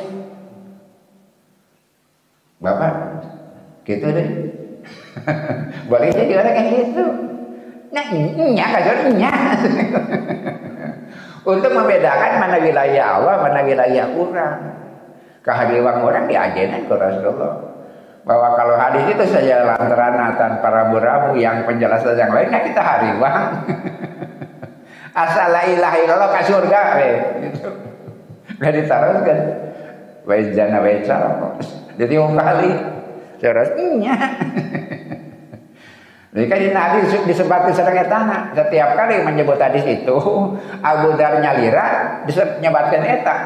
[2.57, 2.93] Bapak,
[3.85, 4.29] gitu deh.
[6.17, 7.05] Jadi orang kayak gitu.
[7.93, 8.07] Nah,
[8.57, 9.33] nya kagak nya.
[11.47, 14.86] Untuk membedakan mana wilayah Allah, mana wilayah orang.
[15.47, 17.55] Kehadiran orang diajenan ke Rasulullah.
[18.27, 23.63] Bahwa kalau hadis itu saja lantaran tanpa rabu-rabu yang penjelasan yang lainnya kita hariwang.
[25.17, 27.09] asal la ilaha ke surga we
[27.49, 27.69] gitu.
[28.61, 29.39] Gak diteruskan
[30.29, 30.93] wa jana wa
[31.97, 32.71] jadi mau kali
[33.41, 34.17] terus iya.
[36.37, 40.13] Jadi kan hadis disebut sedang etana setiap kali menyebut hadis itu
[40.93, 43.37] Abu Dar nyalira disebutkan eta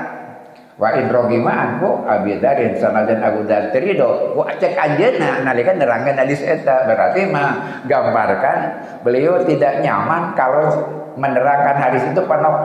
[0.81, 6.17] wa in rogima anku Abi Darin sanajan Abu Dar terido wa cek anjeuna nalika nerangkan
[6.17, 8.59] hadis eta berarti mah gambarkan
[9.05, 10.73] beliau tidak nyaman kalau
[11.21, 12.21] menerangkan hadis itu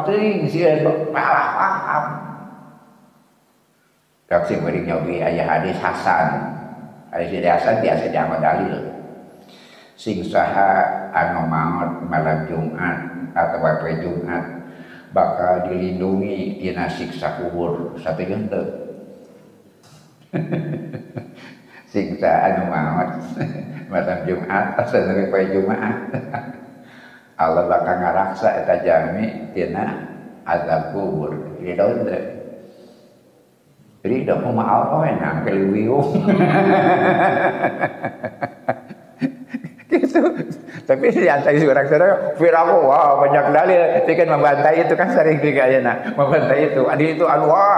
[0.08, 2.06] teuing sieun malah paham.
[4.32, 6.56] Dak sing meuring nyobi aya hadis hasan.
[7.12, 8.96] Hadis Hasan biasa diamal dalil.
[9.96, 10.84] sing saha
[11.16, 14.65] anu maut malam Jumat atau hari Jumat
[15.14, 18.66] bakal dilindungi tina siksa kubur satu henteu
[21.92, 23.10] siksa anu maut
[23.90, 25.96] malam Jumat atau hari Jumat.
[27.44, 30.08] Allah bakal ngaraksa eta jami tina
[30.48, 31.60] azab kubur.
[31.60, 32.24] Ridho teu
[34.06, 36.30] ridho mah Allah enak keliwiung
[39.90, 40.22] gitu
[40.86, 45.42] tapi si antai seorang saudara Firaku wah banyak dalil dia kan membantai itu kan sering
[45.42, 47.74] juga ya nak membantai itu adi itu Allah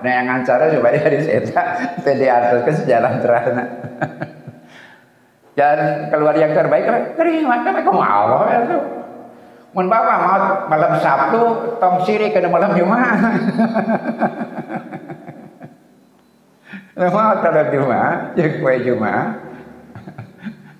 [0.00, 1.62] nah yang ancara supaya dari seta
[2.00, 3.64] tadi atas ke sejarah terana
[5.52, 8.78] dan keluar yang terbaik terima tapi kamu Allah itu
[9.76, 11.42] mun bapak mau malam Sabtu
[11.76, 13.20] tong siri ke malam Jumat.
[16.96, 19.36] Mau kalau Jumat, ya kue Jumat,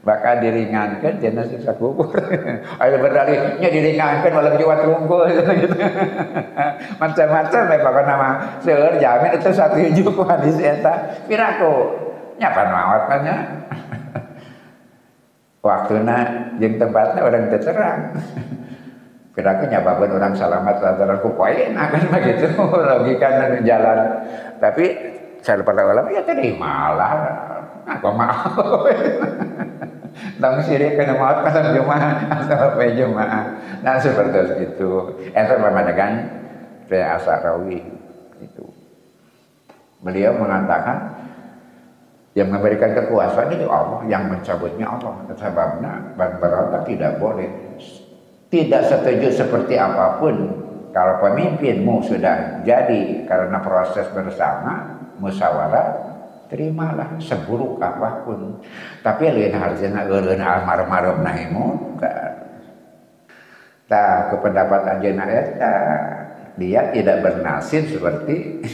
[0.07, 2.15] bakal diringankan jangan siksa kubur.
[2.83, 5.75] Ayo berdalihnya diringankan malam Jumat gitu.
[7.03, 8.29] macam-macam ya bakal nama
[8.63, 11.27] seur jamin itu satu hijau hadis eta.
[11.27, 11.75] Piraku
[12.39, 13.41] nyapa mawat banyak
[15.67, 16.19] waktuna
[16.63, 18.01] jeung tempatnya orang tercerang
[19.37, 22.49] Piraku nyababan orang salamat lantaran ku poin akan begitu.
[22.57, 23.29] Logika
[23.69, 23.99] jalan.
[24.57, 25.16] Tapi
[25.47, 27.15] saya pada ulama ya terimalah
[27.87, 28.83] apa mau
[30.41, 33.53] Tang sirik kena maut pasang Jumat atau apa Jumat.
[33.85, 34.93] Nah seperti itu.
[35.29, 35.55] Itu
[35.93, 36.13] kan
[36.89, 37.85] saya Asarawi
[38.41, 38.65] itu.
[40.01, 41.21] Beliau mengatakan
[42.33, 45.21] yang memberikan kekuasaan itu Allah, yang mencabutnya Allah.
[45.37, 47.49] Sebabnya berontak tidak boleh.
[48.49, 50.65] Tidak setuju seperti apa pun
[50.97, 55.89] kalau pemimpinmu sudah jadi karena proses bersama musyawarah
[56.49, 57.19] terimalah.
[57.19, 58.63] Seburuk apa pun
[59.03, 62.37] tapi lain harjana eureun almarhum nahi munkar
[63.87, 65.77] tah ke pendapat anjeunna eta.
[66.57, 68.65] Dia tidak bernasib seperti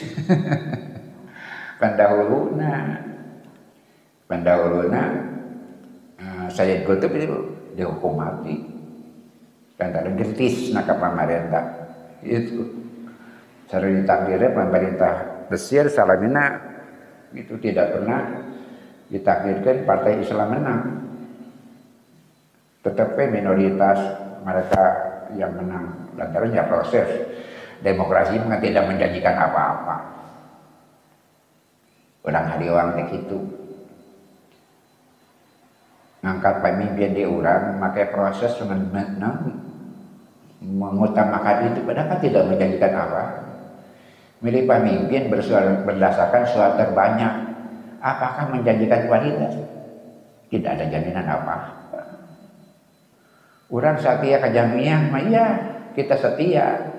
[1.82, 2.94] pendahuluna
[4.30, 5.02] pendahuluna
[6.22, 7.38] uh, Sayyid Qutb itu
[7.74, 8.54] dihukum mati.
[9.74, 11.64] Dan ada gertis nak pemerintah.
[12.22, 12.70] Itu.
[13.66, 16.56] Sering ditakdirnya pemerintah Mesir salamina
[17.36, 18.40] itu tidak pernah
[19.12, 20.82] ditakdirkan partai Islam menang.
[22.80, 24.00] Tetapi minoritas
[24.40, 24.84] mereka
[25.36, 27.08] yang menang lantaran proses
[27.84, 29.96] demokrasi tidak menjanjikan apa-apa.
[32.24, 33.38] Orang hari orang itu
[36.24, 38.56] ngangkat pemimpin di orang maka proses
[40.62, 43.51] mengutamakan itu padahal tidak menjanjikan apa
[44.42, 45.30] Milih pemimpin
[45.86, 47.54] berdasarkan suara terbanyak.
[48.02, 49.54] Apakah menjanjikan kualitas?
[50.50, 51.56] Tidak ada jaminan apa.
[53.72, 55.46] Orang setia ke jamiah, iya
[55.96, 56.92] kita setia.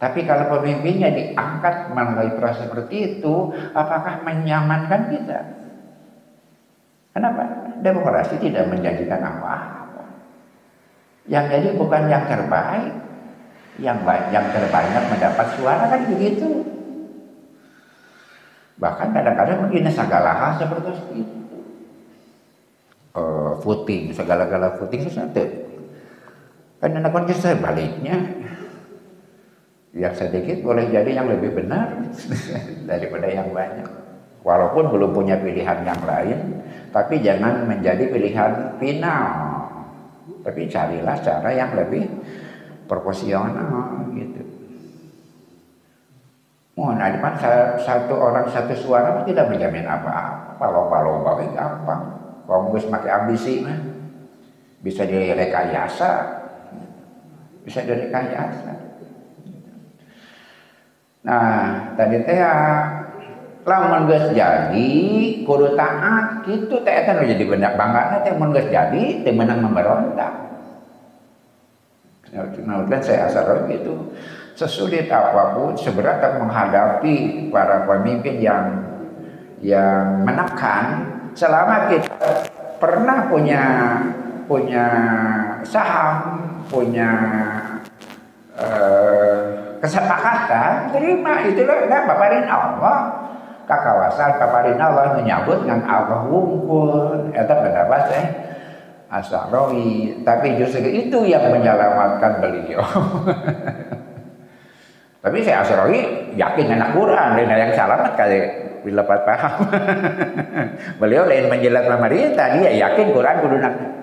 [0.00, 5.40] Tapi kalau pemimpinnya diangkat melalui proses seperti itu, apakah menyamankan kita?
[7.12, 7.42] Kenapa?
[7.84, 10.04] Demokrasi tidak menjanjikan apa-apa.
[11.28, 12.94] Yang jadi bukan yang terbaik,
[13.80, 16.48] yang yang terbanyak mendapat suara kan begitu.
[18.76, 20.90] Bahkan kadang-kadang begini segala hal seperti
[21.22, 21.38] itu.
[23.12, 25.44] Uh, footing, segala-gala footing sesuatu.
[26.82, 28.18] Kan anak saya baliknya.
[29.92, 31.92] Yang sedikit boleh jadi yang lebih benar
[32.90, 33.86] daripada yang banyak.
[34.42, 39.28] Walaupun belum punya pilihan yang lain, tapi jangan menjadi pilihan final.
[40.42, 42.08] Tapi carilah cara yang lebih
[42.92, 44.42] proporsional gitu.
[46.76, 47.34] Mohon nah, depan
[47.80, 50.60] satu orang satu suara tidak menjamin apa-apa.
[50.60, 52.02] Lomba-lomba gampang.
[52.44, 53.76] Kalau nggak pakai ambisi mah
[54.84, 56.10] bisa direkayasa,
[57.64, 58.72] bisa direkayasa.
[61.22, 62.52] Nah, tadi teh ya,
[63.62, 64.90] lamun geus jadi
[65.46, 70.51] kudu taat gitu teh eta jadi banyak banget teh mun geus jadi teh menang memberontak.
[72.32, 72.48] Nah,
[73.04, 73.92] saya asal itu
[74.56, 78.72] sesulit apa pun seberat menghadapi para pemimpin yang
[79.60, 82.48] yang menekan selama kita
[82.80, 83.64] pernah punya
[84.48, 84.86] punya
[85.60, 86.40] saham
[86.72, 87.10] punya
[88.56, 92.98] uh, kesepakatan terima itulah nah, paparin Allah.
[93.62, 98.51] Kakawasan paparin Allah menyambut dengan Allah wungkul itu pendapat saya
[99.12, 102.80] Asarawi, tapi justru itu yang menyelamatkan beliau.
[105.24, 108.40] tapi saya Asarawi yakin anak Quran, dan yang selamat kali
[108.90, 109.68] dapat paham.
[111.00, 113.56] Beliau lain menjelat pemerintah, dia yakin Quran kudu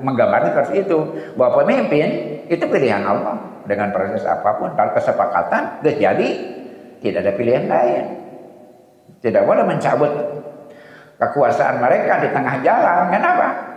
[0.05, 0.99] menggambarkan seperti itu.
[1.35, 2.07] Bahwa pemimpin
[2.47, 6.27] itu pilihan Allah dengan proses apa pun kalau kesepakatan jadi
[7.03, 8.03] tidak ada pilihan lain.
[9.19, 10.11] Tidak boleh mencabut
[11.19, 13.11] kekuasaan mereka di tengah jalan.
[13.11, 13.68] Kenapa?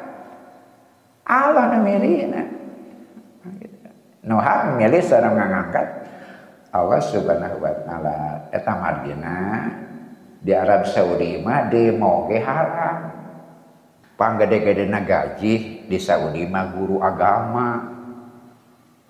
[1.33, 2.29] Allah memilih.
[4.23, 5.87] Nuh memilih seorang mengangkat
[6.71, 8.19] Allah subhanahu wa ta'ala
[8.53, 9.57] eta Madinah
[10.45, 13.25] di Arab Saudi mah demo ge haram.
[14.13, 15.55] Panggede-gede gaji
[15.89, 17.91] di Saudi mah guru agama.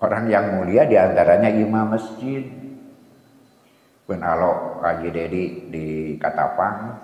[0.01, 2.43] Orang yang mulia di antaranya imam masjid.
[4.03, 5.85] Pun alo kaji dedi di
[6.17, 6.97] Katapang.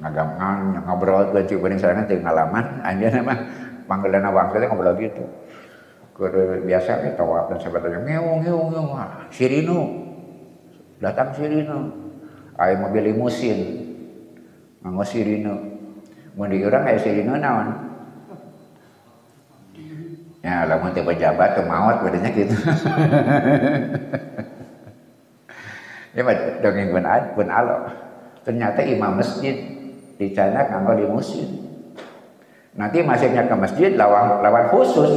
[0.00, 3.34] Ngagamkan ngobrol cukup ini sekarang ngalaman aja nama
[3.86, 5.24] panggilan awang ngobrol gitu.
[6.16, 8.00] Kode biasa kita tawaf dan sebagainya.
[8.02, 8.92] Ngeung ngeung ngeung
[9.28, 9.80] sirino
[10.96, 11.92] datang sirino
[12.56, 13.84] ayo mobil limusin
[14.80, 15.54] nganggo sirino
[16.32, 17.68] mau di kayak sirino naon?
[20.40, 22.54] Ya lamun teh pejabat ke maut bedanya gitu.
[26.16, 26.32] Ya mah
[26.64, 27.04] dongeng pun
[27.36, 27.92] pun alo.
[28.40, 29.52] Ternyata imam masjid
[30.16, 31.75] di China nganggo limusin
[32.76, 35.10] nanti masuknya ke masjid lawan lawan khusus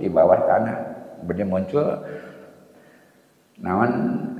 [0.00, 0.76] di bawah tanah.
[1.22, 2.02] Benih muncul
[3.62, 3.90] namun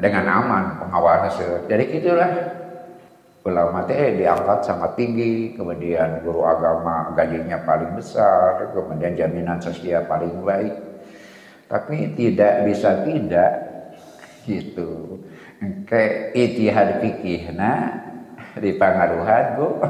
[0.03, 2.33] dengan aman pengawasan jadi gitulah
[3.47, 10.43] ulama teh diangkat sangat tinggi kemudian guru agama gajinya paling besar kemudian jaminan sosial paling
[10.43, 10.75] baik.
[11.71, 13.53] Tapi tidak bisa tidak
[14.45, 15.23] gitu.
[15.87, 17.73] Ke itihad fikihna
[18.59, 19.69] di pangaruhan bu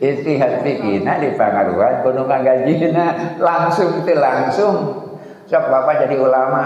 [0.00, 4.74] istihad fikina di pangaruhan kudu ngagajina langsung itu langsung
[5.46, 6.62] sok bapak jadi ulama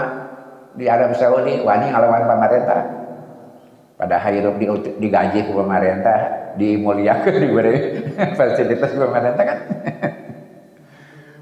[0.75, 2.81] di Arab Saudi wani ngalawan pemerintah
[3.95, 4.67] pada hirup di,
[4.99, 6.19] digaji ke pemerintah
[6.59, 7.75] dimuliakan diberi
[8.35, 9.59] fasilitas pemerintah kan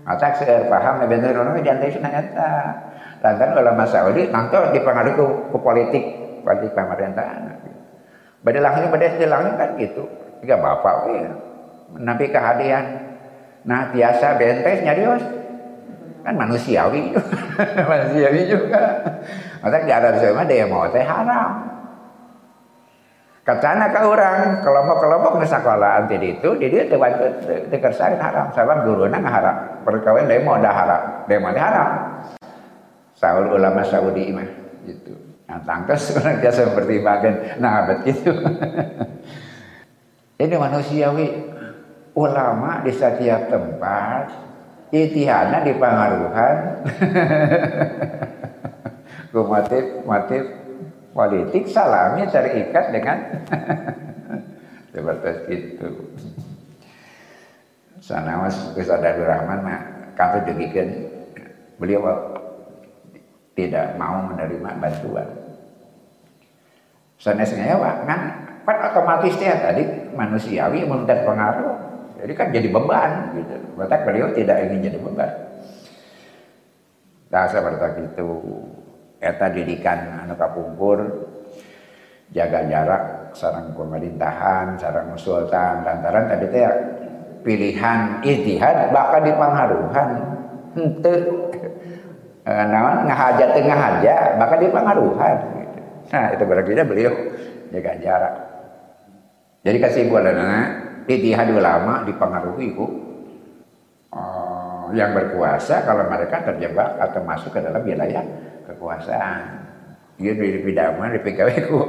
[0.04, 2.52] Atak saya paham ya bener orang jantai sih eta.
[3.24, 6.04] Lantaran ulama Saudi nangto dipengaruhi ke, ke politik
[6.44, 7.56] politik pemerintahan.
[8.44, 10.04] Pada langsung kan gitu.
[10.44, 11.32] Tiga bapak ya
[11.98, 12.86] nabi kehadian
[13.64, 15.24] nah biasa bentes nyarios
[16.24, 17.12] kan manusiawi
[17.92, 18.82] manusiawi juga.
[19.60, 21.52] Maka di Arab Saudi dia mau teh haram.
[23.44, 27.00] Katana ke orang kelompok-kelompok nu sekolah anti itu di dia teu
[27.68, 28.48] dikersain haram.
[28.56, 29.84] Sabab guruna haram.
[29.84, 31.02] Perkawin demo dah haram.
[31.28, 31.90] Demo teh haram.
[33.20, 34.48] Saul ulama Saudi mah
[34.88, 35.12] gitu.
[35.44, 38.32] Nah tangkes orang biasa pertimbangan nah begitu
[40.44, 41.28] ini manusiawi
[42.14, 44.30] ulama di setiap tempat
[44.94, 46.58] itihana di pengaruhan
[50.06, 50.42] motif
[51.14, 53.18] politik salamnya terikat dengan
[54.94, 55.90] seperti itu.
[58.04, 58.58] Sana mas
[59.02, 59.82] Abdul Rahman mah
[60.46, 61.10] demikian.
[61.82, 62.06] Beliau
[63.58, 65.30] tidak mau menerima bantuan.
[67.18, 68.22] Sana sengaja kan
[68.64, 69.84] kan otomatis ya tadi
[70.14, 70.92] manusiawi yang
[71.26, 71.93] pengaruh
[72.24, 73.56] jadi kan jadi beban gitu.
[73.76, 75.32] Berarti beliau tidak ingin jadi beban.
[77.28, 78.30] Nah seperti itu.
[79.24, 81.00] Eta didikan anu kapungkur
[82.36, 86.64] jaga jarak sarang pemerintahan, sarang sultan, lantaran tadi teh
[87.44, 90.10] pilihan ijtihad bakal dipengaruhan.
[90.76, 91.52] Henteu
[92.44, 95.80] eh, naon ngahaja teu ngahaja bakal dipengaruhan gitu.
[96.12, 97.14] Nah, itu berarti beliau
[97.72, 98.34] jaga jarak.
[99.64, 102.86] Jadi kesimpulannya ijtihad ulama dipengaruhi ku
[104.14, 108.24] uh, yang berkuasa kalau mereka terjebak atau masuk ke dalam wilayah
[108.70, 109.64] kekuasaan.
[110.22, 111.80] Iya di pidama di PKW ku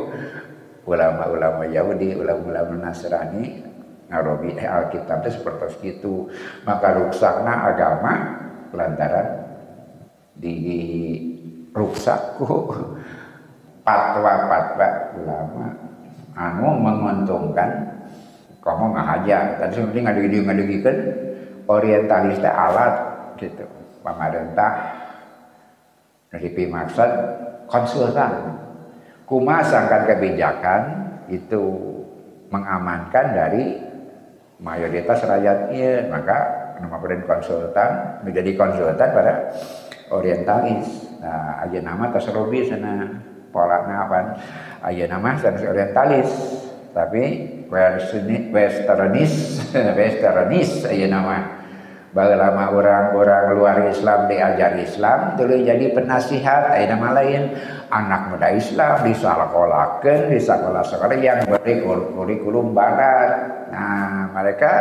[0.89, 3.61] ulama-ulama Yahudi, ulama-ulama Nasrani
[4.09, 6.29] ngarobi eh, Alkitab itu seperti itu.
[6.65, 8.13] Maka ruksakna agama
[8.75, 9.29] lantaran
[10.35, 10.57] di
[11.71, 12.75] ruksakku
[13.85, 14.89] patwa-patwa
[15.21, 15.67] ulama
[16.35, 17.94] anu menguntungkan
[18.65, 20.97] kamu nggak aja tadi seperti ngadegi ngadegi kan
[21.69, 22.95] orientalis teh alat
[23.37, 23.65] gitu.
[24.01, 24.73] Pemerintah
[26.33, 27.11] dari maksud
[27.69, 28.33] konsultan.
[29.25, 30.81] Kumasangkan kebijakan
[31.33, 31.63] itu
[32.53, 33.81] mengamankan dari
[34.61, 36.37] mayoritas rakyatnya maka
[36.77, 39.33] nama konsultan menjadi konsultan pada
[40.13, 41.09] orientalis.
[41.25, 43.09] Nah aja nama tasrobi sana.
[43.49, 44.37] Pola apa?
[44.85, 46.29] Aja nama orientalis.
[46.93, 47.23] Tapi
[47.75, 49.35] westernis
[49.99, 51.39] westernis aja nama.
[52.15, 57.59] Lama orang-orang luar Islam diajar Islam tuluy jadi penasihat aya nama lain.
[57.91, 63.67] Anak muda Islam disalahkolakeun di sekolah-sekolah yang beri kurikulum barat.
[63.75, 64.73] Nah mereka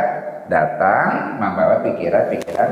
[0.46, 2.72] datang membawa pikiran-pikiran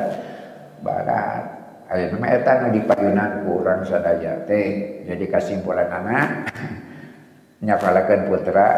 [0.85, 1.43] barat.
[1.89, 6.53] Aya nama eta nu dipayunan kurang sadaya teh jadi kesimpulan anak
[7.65, 8.69] nyapalakeun putra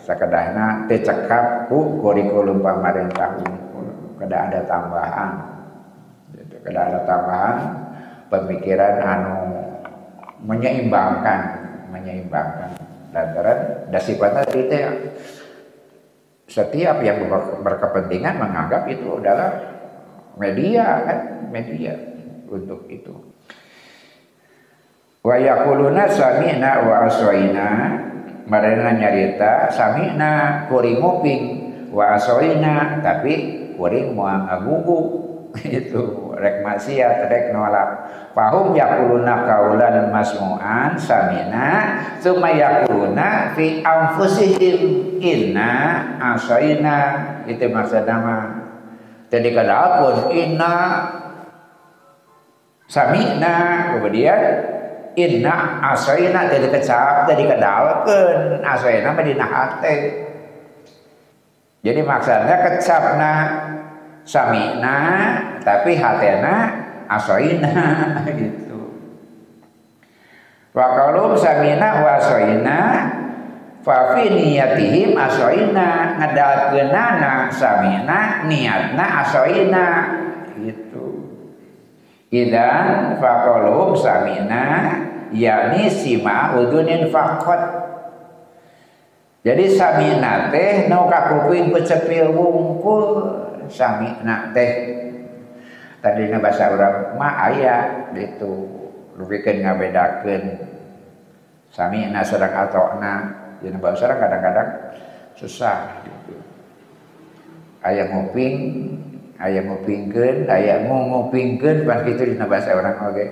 [0.00, 3.40] sakedahna teh cekap ku kurikulum pamarentah
[4.18, 5.30] kada ada tambahan.
[6.34, 7.56] Gitu, kada ada tambahan
[8.32, 9.38] pemikiran anu
[10.44, 11.40] menyeimbangkan
[11.92, 12.70] menyeimbangkan.
[13.14, 13.58] Lantaran
[13.94, 14.78] dasifatnya itu
[16.50, 17.30] setiap yang
[17.62, 19.54] berkepentingan menganggap itu adalah
[20.34, 21.18] media kan?
[21.54, 21.94] Media
[22.50, 23.14] untuk itu.
[25.24, 27.68] Wa yaquluna sami'na wa aswaina
[28.44, 31.42] marana nyarita sami'na kuring nguping
[31.94, 35.24] wa aswaina tapi kuring mau ngagugu
[35.62, 38.10] itu rek maksiat rek nolak.
[38.34, 44.78] Fahum yakuluna kaulan masmu'an samina summa yakuluna fi anfusihim
[45.22, 46.98] inna asaina
[47.46, 48.66] itu maksud nama.
[49.30, 50.74] Jadi kadapun inna
[52.90, 53.56] samina.
[53.94, 54.73] Kemudian
[55.14, 59.96] inna asaina jadi kecap jadi kadalkeun asaina mah dina hate
[61.84, 63.32] jadi maksudnya kecapna
[64.24, 64.98] samina
[65.60, 67.72] tapi hatena asoina
[68.40, 68.88] gitu.
[70.72, 72.78] Wa samina wa asoina
[73.84, 79.86] fa fi niyatihim asoina ngadalkeunana samina niatna asoina.
[82.34, 84.90] Idan fa kalau samina
[85.30, 87.84] yakni sima udunin fakot
[89.44, 93.04] jadi samina teh nu kakuping pecepil wungkul
[93.68, 95.04] samina teh.
[96.00, 98.68] Tadi bahasa orang ma aya gitu
[99.20, 100.42] lebihkan ngabedakan
[101.68, 103.14] samina serang atokna
[103.60, 104.70] jadi bahasa orang kadang-kadang
[105.36, 106.40] susah gitu.
[107.84, 108.56] Ayah nguping
[109.44, 113.12] ayah ngupingkeun ayah ngupingkeun pas kitu dina bahasa orang oke.
[113.12, 113.28] Okay.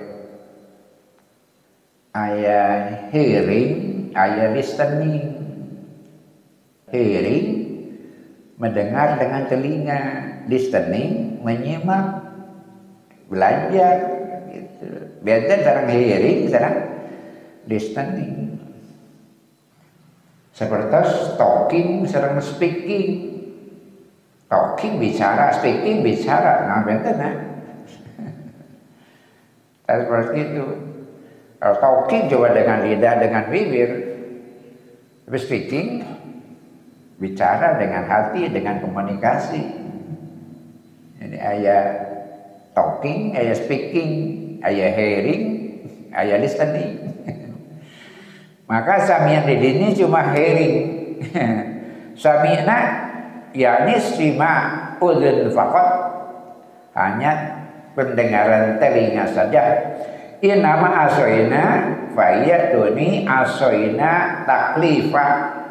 [2.13, 3.73] ayah hearing
[4.13, 5.41] ayah listening
[6.93, 7.47] hearing
[8.61, 10.01] mendengar dengan telinga.
[10.43, 12.19] Listening menyimak
[13.31, 13.95] belajar
[14.51, 15.15] gitu.
[15.23, 16.75] Biasanya sekarang hearing sekarang
[17.63, 18.59] listening
[20.51, 20.99] seperti
[21.39, 23.32] talking sekarang speaking
[24.53, 26.69] talking bicara speaking bicara.
[26.69, 27.33] Nah betul nah
[29.97, 30.65] seperti itu.
[31.57, 33.89] Kalau talking coba dengan lidah dengan bibir
[35.25, 35.87] tapi speaking
[37.17, 39.63] bicara dengan hati dengan komunikasi.
[41.23, 41.83] Ini ayah
[42.77, 44.11] talking ayah speaking
[44.61, 45.43] ayah hearing
[46.21, 47.01] ayah listening.
[48.69, 50.75] Maka samian di sini cuma hearing.
[52.13, 53.02] Sami'na
[53.53, 54.53] yakni sima
[54.97, 55.87] udhun fakot
[56.97, 57.61] hanya
[57.93, 59.61] pendengaran telinga saja.
[60.43, 61.63] Ini nama asoina
[62.11, 65.61] fayatuni asoina taklifah.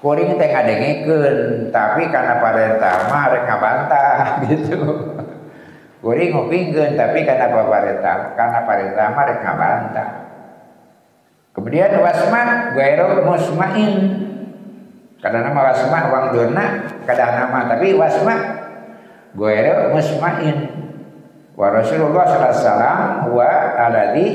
[0.00, 1.36] Kuring teh ngadengikeun
[1.72, 4.16] tapi karena parentah mah rek ngabantah
[4.48, 4.80] gitu.
[6.04, 10.10] Kuring ngupingkeun tapi karena parentah karena parentah mah rek ngabantah.
[11.56, 13.92] Kemudian wasma gairu musmain
[15.24, 16.64] karena nama wasma uang dona
[17.08, 18.34] kadah nama tapi wasma
[19.32, 20.68] gairu musmain
[21.56, 23.50] wa Rasulullah sallallahu alaihi huwa
[23.80, 24.26] alladhi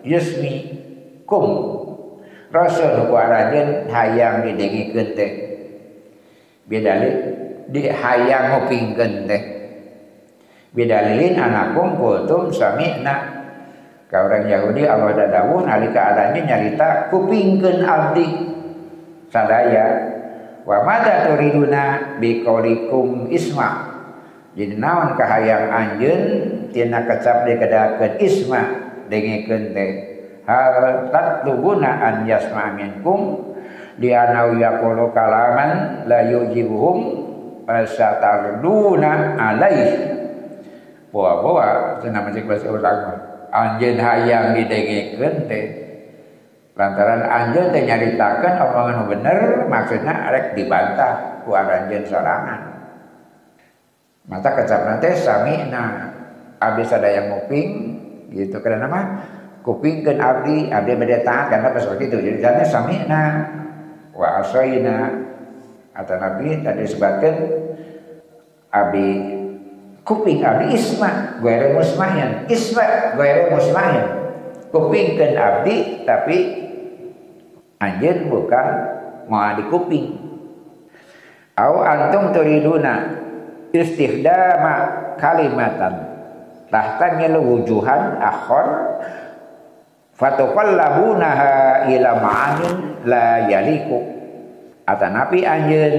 [0.00, 0.54] yusmi
[1.28, 1.74] kum
[2.54, 5.30] Rasul ku arajeun hayang didengikeun teh.
[6.70, 7.10] Bidali
[7.66, 9.42] di hayang ngupingkeun teh.
[10.70, 13.42] Bidalilin anakum kultum sami'na.
[14.06, 18.26] Ka orang Yahudi Allah ada dawuh nalika adanya nyarita kupingkeun abdi
[19.34, 20.13] sadaya.
[20.64, 23.92] Wa madza turiduna biqaulikum isma.
[24.56, 26.22] Jadi naon kahayang anjeun
[26.72, 28.62] tina kecap dikedakeun isma
[29.12, 29.92] dengikeun teh.
[30.48, 33.52] Hal tatlubuna an yasma minkum
[34.00, 36.98] di anau yaqulu kalaman la yujibuhum
[37.68, 39.90] fasatarduna alaih
[41.12, 43.12] bawa-bawa cenah macik bahasa ulama
[43.52, 45.83] anjeun hayang didengikeun teh
[46.74, 49.38] lantaran anjeun teh nyaritakeun omongan bener
[49.70, 52.60] maksudnya rek dibantah ku anjeun sorangan.
[54.26, 56.14] Mata kecap teh sami'na
[56.58, 57.70] abis ada yang nguping
[58.34, 59.04] gitu karena mah
[59.62, 63.22] kupingkan abdi abdi beda taat karena pas waktu itu jadi sana sami'na
[64.12, 64.98] wa asaina
[65.94, 67.34] atau nabi tadi sebutkan
[68.74, 69.08] abdi
[70.02, 74.06] kuping abdi isma goere musmahyan isma goere musmahyan
[74.74, 76.63] kupingkeun abdi tapi
[77.84, 78.66] anjeun bukan
[79.28, 80.06] mau di kuping.
[81.54, 83.14] Au antum turiduna
[83.70, 84.74] istihdama
[85.20, 86.16] kalimatan.
[86.72, 88.98] Tahtanya wujuhan akhor
[90.18, 92.76] fatuqallabunaha ila ma'anin
[93.06, 94.02] la yaliku.
[94.84, 95.94] Atanapi anjeun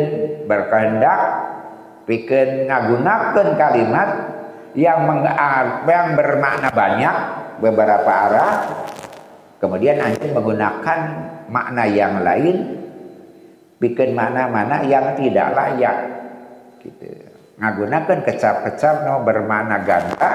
[0.46, 1.20] berkehendak
[2.04, 4.10] pikeun ngagunakeun kalimat
[4.76, 5.08] yang
[5.88, 7.16] yang bermakna banyak
[7.64, 8.54] beberapa arah.
[9.64, 11.00] Kemudian anjeun menggunakan
[11.52, 12.78] makna yang lain
[13.80, 15.98] bikin mana-mana yang tidak layak.
[16.82, 17.10] Gitu.
[17.56, 20.34] Ngagunakan kecap-kecap no bermakna ganda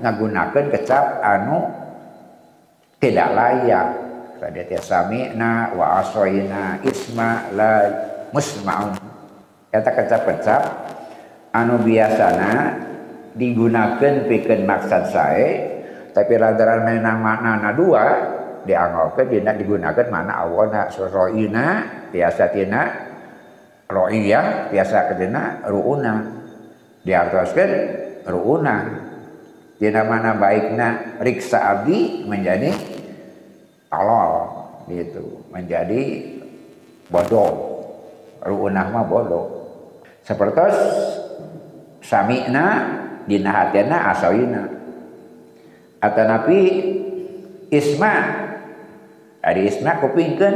[0.00, 1.68] ngagunakan kecap anu
[3.00, 3.88] tidak layak.
[4.40, 7.74] Tadi sami'na wa asoina isma la
[8.32, 8.96] musma'un.
[9.68, 10.62] Kata kecap-kecap
[11.52, 12.80] anu biasana
[13.36, 15.48] digunakan bikin maksud saya
[16.10, 18.06] tapi lantaran menang makna dua
[18.64, 22.82] dianggapkan tidak digunakan mana awana soroina biasa tina
[23.88, 26.14] ro'iyah biasa kedina ru'una
[27.02, 27.70] diartoskan
[28.28, 28.76] ru'una
[29.80, 32.70] tina mana baikna riksa abdi menjadi
[33.90, 34.32] tolol
[34.86, 35.44] gitu.
[35.50, 36.02] Menjadi
[37.10, 37.82] bodoh.
[38.40, 39.46] Ru'unah mah bodoh.
[40.24, 40.64] Seperti
[42.00, 42.66] sami'na
[43.28, 44.64] dina hatena asawina
[46.00, 46.60] atau nabi
[47.68, 48.39] isma
[49.40, 50.54] ada isma kupingkan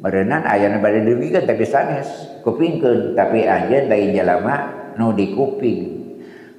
[0.00, 2.08] merenang ayana bade dirugikan tapi sanes
[2.46, 4.54] kupingkan tapi anjeun lain jalama
[4.96, 6.00] nu di kuping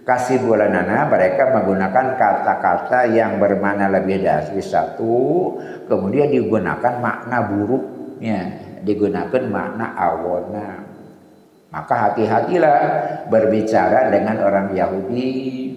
[0.01, 5.57] kasih bulanana mereka menggunakan kata-kata yang bermakna lebih dari satu
[5.91, 8.39] kemudian digunakan makna buruknya.
[8.81, 10.81] Digunakan makna awona.
[11.69, 12.79] Maka hati-hatilah
[13.29, 15.69] berbicara dengan orang Yahudi.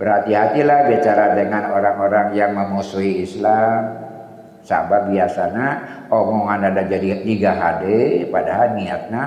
[0.00, 4.08] Berhati-hatilah bicara dengan orang-orang yang memusuhi Islam
[4.60, 5.68] Sabab biasanya
[6.12, 7.84] omongan ada jadi tiga HD
[8.28, 9.24] padahal niatnya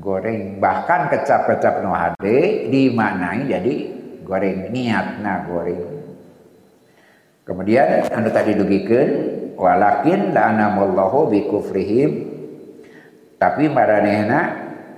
[0.00, 0.56] goreng.
[0.56, 2.26] Bahkan kecap-kecap no HD
[2.72, 3.74] dimaknai jadi
[4.24, 5.84] goreng niatnya goreng.
[7.48, 9.08] Kemudian anda tadi dugikan
[9.56, 12.10] walakin la'anamullahu bi kufrihim
[13.40, 14.40] tapi maranehna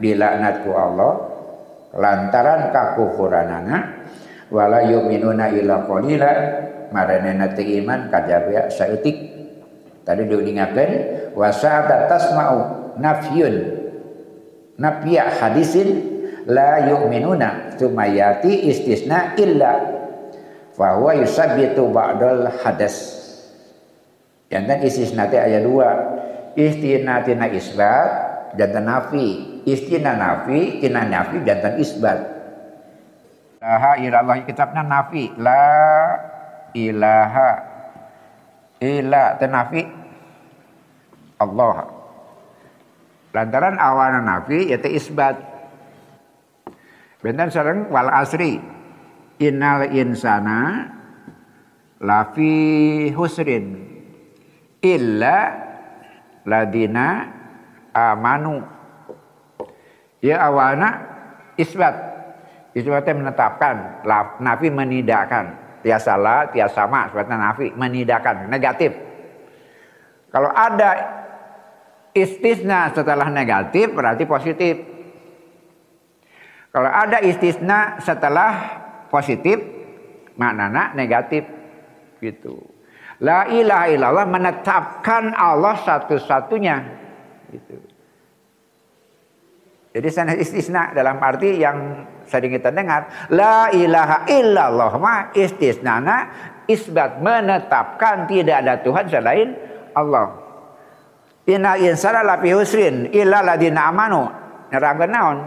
[0.02, 1.12] dilaknatku Allah
[1.94, 3.76] lantaran kakufuranana
[4.50, 6.32] wala yu'minuna illa qalila
[6.90, 8.10] maranehna teu iman
[8.72, 9.29] saeutik
[10.10, 10.90] Tadi diingatkan
[11.38, 12.58] wasa'ata tasma'u
[12.98, 13.78] nafyun.
[14.74, 16.02] Nafya hadisin
[16.50, 19.78] la yu'minuna tumayati istisna illa
[20.74, 23.22] fa huwa yusabbitu ba'dal hadas.
[24.50, 25.94] Yang kan istisna teh ayat dua
[26.58, 28.10] istina tina isbat
[28.58, 29.62] jantan nafi.
[29.62, 32.18] Istina nafi tina nafi jantan isbat.
[33.62, 35.30] Ilaha ilallah kitabna nafi.
[35.38, 35.70] La
[36.74, 37.50] ilaha
[38.80, 39.99] ila tenafi
[41.40, 41.88] Allah.
[43.32, 45.40] Lantaran awana nafi yaitu isbat.
[47.24, 48.60] Benten sareng wal asri.
[49.40, 50.92] Innal insana
[51.96, 53.88] lafi husrin.
[54.84, 55.36] Illa
[56.44, 57.06] ladina
[57.96, 58.60] amanu.
[60.20, 60.88] Ya awana
[61.56, 62.12] isbat.
[62.76, 64.06] Isbatnya menetapkan
[64.38, 68.92] nafi menidakkan tiasa la, tiasa sama, seperti nafi, menidakan, negatif.
[70.30, 71.19] Kalau ada
[72.14, 74.74] istisna setelah negatif berarti positif.
[76.70, 78.78] Kalau ada istisna setelah
[79.10, 79.58] positif
[80.38, 81.42] maknanya negatif
[82.22, 82.62] gitu.
[83.20, 86.76] La ilaha illallah menetapkan Allah satu-satunya
[87.52, 87.76] gitu.
[89.90, 96.30] Jadi sana istisna dalam arti yang sering kita dengar la ilaha illallah ma istisnana
[96.70, 99.48] isbat menetapkan tidak ada Tuhan selain
[99.90, 100.49] Allah
[101.50, 104.30] inna insana lafi husrin illa ladina amanu.
[104.70, 105.38] Nerangkeun naon?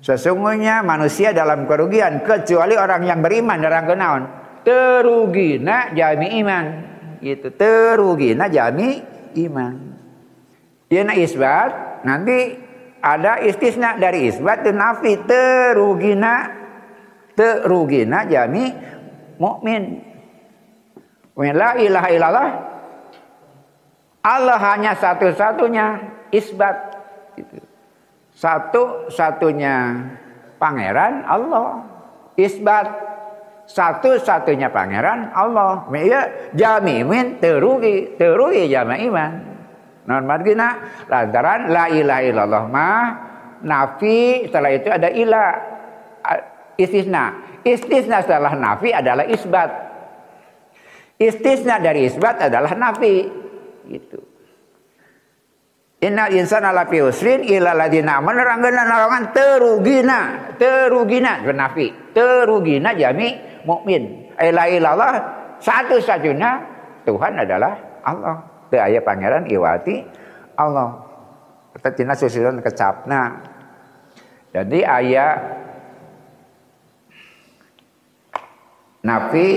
[0.00, 4.22] Sesungguhnya manusia dalam kerugian kecuali orang yang beriman nerangkeun naon?
[4.60, 6.64] Terugina jami iman.
[7.20, 9.00] Gitu terugina jami
[9.48, 9.74] iman.
[10.92, 12.56] Yana isbat nanti
[13.00, 16.52] ada istisna dari isbat dan nafi terugina
[17.32, 18.68] terugina jami
[19.40, 20.04] mukmin
[21.40, 22.48] la ilaha illallah
[24.20, 25.86] Allah hanya satu-satunya
[26.28, 26.76] isbat.
[28.36, 29.76] Satu-satunya
[30.60, 31.88] pangeran Allah.
[32.36, 32.86] Isbat.
[33.64, 35.88] Satu-satunya pangeran Allah.
[36.04, 39.32] Ya jami min terugi terugi jami iman.
[40.04, 41.00] Non margina?
[41.08, 43.04] Lantaran la ilaha illallah mah
[43.62, 45.50] nafi setelah itu ada ilah
[46.76, 47.40] istisna.
[47.64, 49.70] Istisna setelah nafi adalah isbat.
[51.20, 53.39] Istisna dari isbat adalah nafi.
[53.90, 54.20] Gitu.
[56.00, 60.20] Inna insana lafi usrin illa ladina menerangkan narangan terugina,
[60.56, 61.92] terugina nafi.
[62.16, 63.36] Terugina jami
[63.68, 64.32] mukmin.
[64.40, 65.12] Ila ilallah
[65.60, 66.50] satu-satunya
[67.04, 68.36] Tuhan adalah Allah.
[68.72, 70.00] Itu ayat pangeran iwati
[70.56, 71.04] Allah.
[71.76, 72.16] Kita tina
[72.64, 73.22] kecapna.
[74.56, 75.36] Jadi ayat
[79.04, 79.48] nafi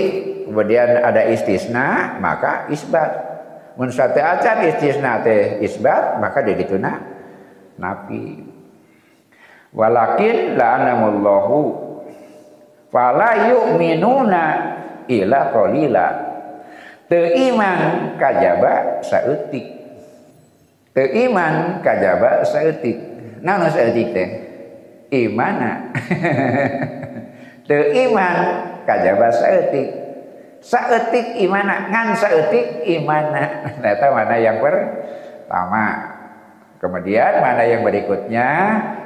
[0.44, 3.33] kemudian ada istisna maka isbat
[3.74, 6.98] mun sate acan istisna teh isbat maka dia nah
[7.74, 8.46] nafi
[9.74, 11.58] walakin la'anamullahu
[12.94, 14.44] fala yu'minuna
[15.10, 16.08] ila qalila.
[17.04, 17.20] Teu
[17.52, 19.66] iman kajaba saeutik
[20.96, 22.96] teu iman kajaba saeutik
[23.44, 24.28] naon saeutik teh?
[25.12, 25.94] Imana?
[27.68, 28.36] Teu iman
[28.88, 30.03] kajaba saeutik
[30.64, 33.60] Saetik imana ngan saetik imana.
[33.76, 36.16] Ternyata mana yang pertama.
[36.80, 38.48] Kemudian mana yang berikutnya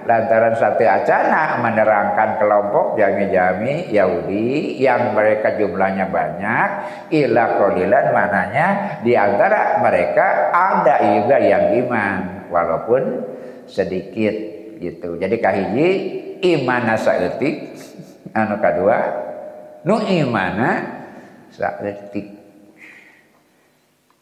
[0.02, 6.68] lantaran satu acana menerangkan kelompok jami-jami Yahudi yang mereka jumlahnya banyak
[7.14, 13.02] ila kolilan mananya di antara mereka ada juga yang iman walaupun
[13.70, 14.34] sedikit
[14.82, 15.14] gitu.
[15.14, 15.88] Jadi kahiji
[16.42, 17.78] imana saetik
[18.34, 18.98] anu kedua
[19.86, 20.97] nu imana
[21.58, 22.38] detik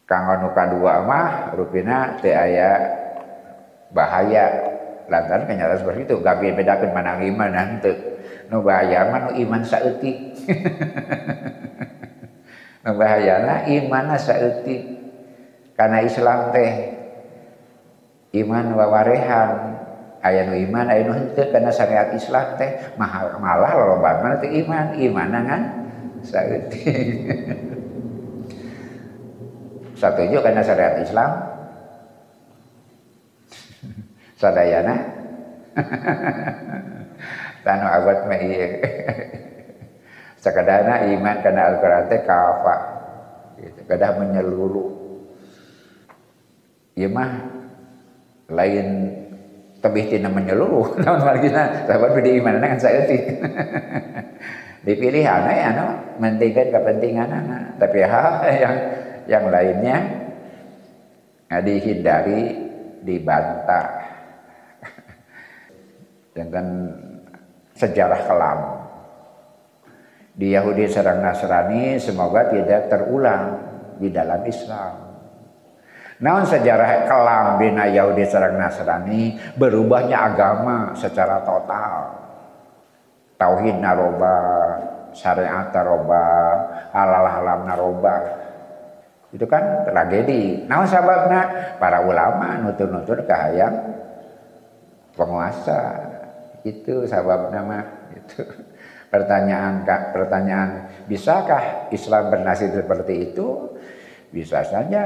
[0.06, 2.70] kanggo nu kadua mah rupina teu aya
[3.90, 4.74] bahaya.
[5.06, 6.18] Lantaran kenyataan seperti itu.
[6.18, 7.94] Gak bedakan mana iman nanti.
[8.50, 10.34] Nu bahaya mah nu iman saeutik
[12.82, 14.82] nu bahayana iman saeutik
[15.78, 16.70] karena Islam teh
[18.34, 19.50] iman wawarehan
[20.26, 22.98] aya nu iman aya nu henteu karena syariat Islam teh.
[22.98, 25.85] Malah lolobana teh iman iman kan
[26.26, 26.98] Saeutik.
[29.96, 31.30] Satuju karena syariat Islam.
[34.36, 34.96] Sadayana.
[37.64, 38.68] Tanu abad mah ieu.
[41.16, 42.76] Iman karena Al-Qur'an teh kafa.
[43.62, 43.80] Gitu.
[43.88, 44.90] Kedah menyeluruh.
[46.98, 47.30] Ieu mah
[48.52, 49.10] lain
[49.82, 53.22] tebih tina menyeluruh naon margina sahabat beda iman dengan saeutik
[54.86, 55.86] dipilih anak ya no
[56.22, 57.62] mentingkan kepentingan anak.
[57.82, 58.76] Tapi hal yang
[59.26, 59.96] yang lainnya
[61.50, 62.42] nah, dihindari
[63.02, 63.86] dibantah.
[66.38, 66.66] Dengan
[67.74, 68.60] sejarah kelam.
[70.36, 73.56] Di Yahudi serang Nasrani semoga tidak terulang
[73.96, 74.92] di dalam Islam.
[76.20, 82.25] Namun sejarah kelam bina Yahudi serang Nasrani berubahnya agama secara total
[83.36, 84.36] tauhid naroba
[85.16, 86.24] syariat naroba
[86.92, 88.14] halal halam naroba.
[89.32, 90.64] Itu kan tragedi.
[90.68, 91.40] Nah sababna
[91.76, 93.74] para ulama nutur-nutur kahayang
[95.16, 95.80] penguasa.
[96.64, 98.42] Itu sabab nama itu
[99.12, 100.70] pertanyaan pertanyaan
[101.08, 103.76] bisakah Islam bernasib seperti itu?
[104.32, 105.04] Bisa saja.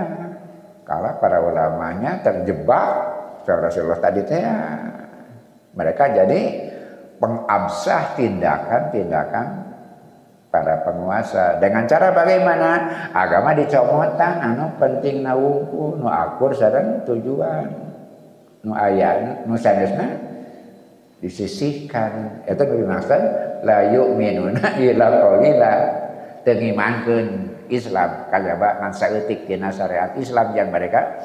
[0.83, 4.43] Kalau para ulamanya terjebak Rasulullah tadi teh
[5.75, 6.70] mereka jadi
[7.21, 9.47] pengabsah tindakan-tindakan
[10.51, 11.61] para penguasa.
[11.63, 12.71] Dengan cara bagaimana?
[13.15, 17.71] Agama dicomotan anu penting nawungku nu akur sareng tujuan.
[18.67, 20.17] Nu aya nu sanesna
[21.23, 22.43] disisihkan.
[22.49, 23.23] Itu maksud
[23.63, 25.75] la yu'minuna illa qalila
[26.43, 26.57] teu
[27.71, 31.23] Islam kajaba ngan saeutik dina syariat Islam yang mereka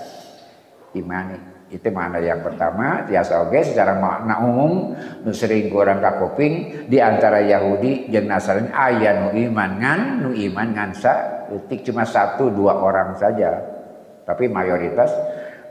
[0.93, 7.03] imani itu mana yang pertama tiasa oge secara makna umum nu sering kurang kakuping di
[7.03, 10.91] antara Yahudi jeung Nasrani aya nu iman ngan nu iman ngan
[11.83, 13.59] cuma satu dua orang saja.
[14.23, 15.11] Tapi mayoritas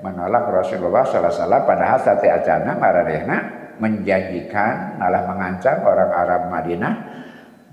[0.05, 3.39] menolak Rasulullah SAW padahal sate acana maradehna
[3.81, 6.95] menjanjikan malah mengancam orang Arab Madinah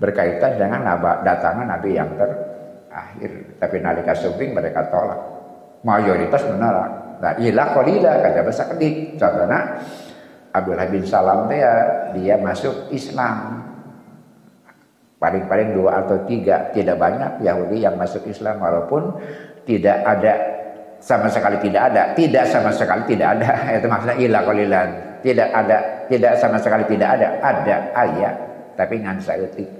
[0.00, 0.82] berkaitan dengan
[1.22, 3.60] datangan Nabi yang terakhir.
[3.60, 5.20] Tapi nalika suping mereka tolak.
[5.84, 9.14] Mayoritas menolak Nah, ilah qalila kata bahasa kedik.
[9.14, 9.78] Contohnya
[10.50, 11.74] Abdullah bin Salam teh ya,
[12.18, 13.62] dia masuk Islam.
[15.22, 19.22] Paling-paling dua atau tiga, tidak banyak Yahudi yang masuk Islam walaupun
[19.62, 20.34] tidak ada
[20.98, 23.50] sama sekali tidak ada, tidak sama sekali tidak ada.
[23.78, 24.88] Itu maksudnya ilah qalilan.
[25.22, 25.78] Tidak ada,
[26.10, 27.28] tidak sama sekali tidak ada.
[27.38, 28.34] Ada ayat
[28.74, 29.70] tapi ngan saeutik.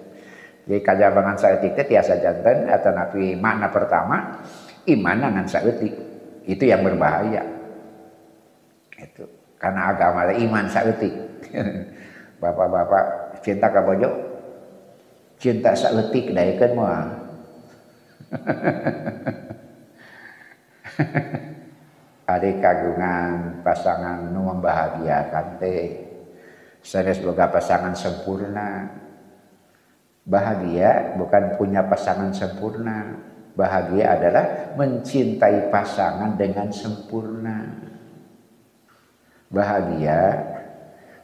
[0.62, 4.38] Jadi kajabangan saeutik teh tiasa jantan atau nabi makna pertama
[4.86, 6.11] iman ngan saeutik
[6.46, 7.42] itu yang berbahaya.
[8.98, 9.26] Itu.
[9.58, 11.14] Karena agama iman sautik
[12.42, 14.10] bapak-bapak cinta ka bojo
[15.38, 17.06] cinta saeutik daekeun moal
[22.32, 26.08] adik kagungan pasangan nu membahagiakan teh.
[26.82, 28.90] Sanes boga pasangan sempurna.
[30.22, 33.18] Bahagia bukan punya pasangan sempurna
[33.52, 34.44] bahagia adalah
[34.76, 37.68] mencintai pasangan dengan sempurna.
[39.52, 40.20] Bahagia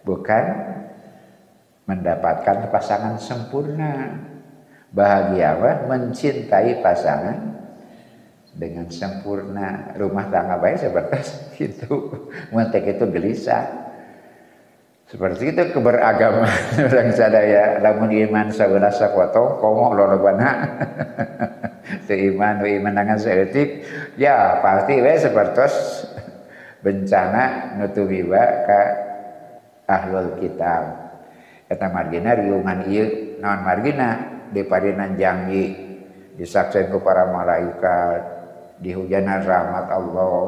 [0.05, 0.45] bukan
[1.89, 4.21] mendapatkan pasangan sempurna.
[4.93, 5.73] Bahagia apa?
[5.89, 7.39] Mencintai pasangan
[8.53, 9.97] dengan sempurna.
[9.97, 11.17] Rumah tangga baik seperti
[11.73, 11.95] itu.
[12.53, 13.89] Mentek itu gelisah.
[15.09, 16.53] Seperti itu keberagaman
[16.93, 17.81] orang sadaya.
[17.81, 20.53] Lamun iman sabelah sakoto komo lolobana
[22.07, 23.85] tu iman dengan seetik
[24.21, 25.67] ya pasti we seperti
[26.85, 28.83] bencana nutubi wa ka
[29.89, 31.11] ahlul kitab.
[31.69, 34.37] Eta margina riungan ieu naon margina?
[34.49, 35.77] Di padinan janji
[36.41, 38.21] disaksen ku para malaikat
[38.81, 40.41] di hujanan rahmat Allah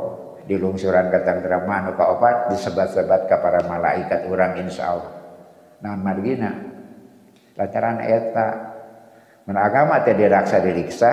[0.48, 5.12] di lungsuran ketenteraman ka opat disebat-sebat ke para malaikat orang insya Allah.
[5.84, 6.52] Nah margina?
[7.60, 8.69] Lantaran eta
[9.44, 11.12] menagama teh diraksa diriksa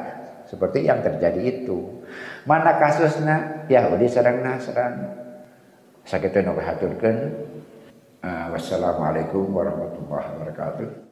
[0.50, 2.02] seperti yang terjadi itu.
[2.48, 3.68] Mana kasusnya?
[3.68, 5.06] Yahudi serang Nasrani.
[6.08, 11.07] Sakitu nu uh, wassalamualaikum warahmatullahi wabarakatuh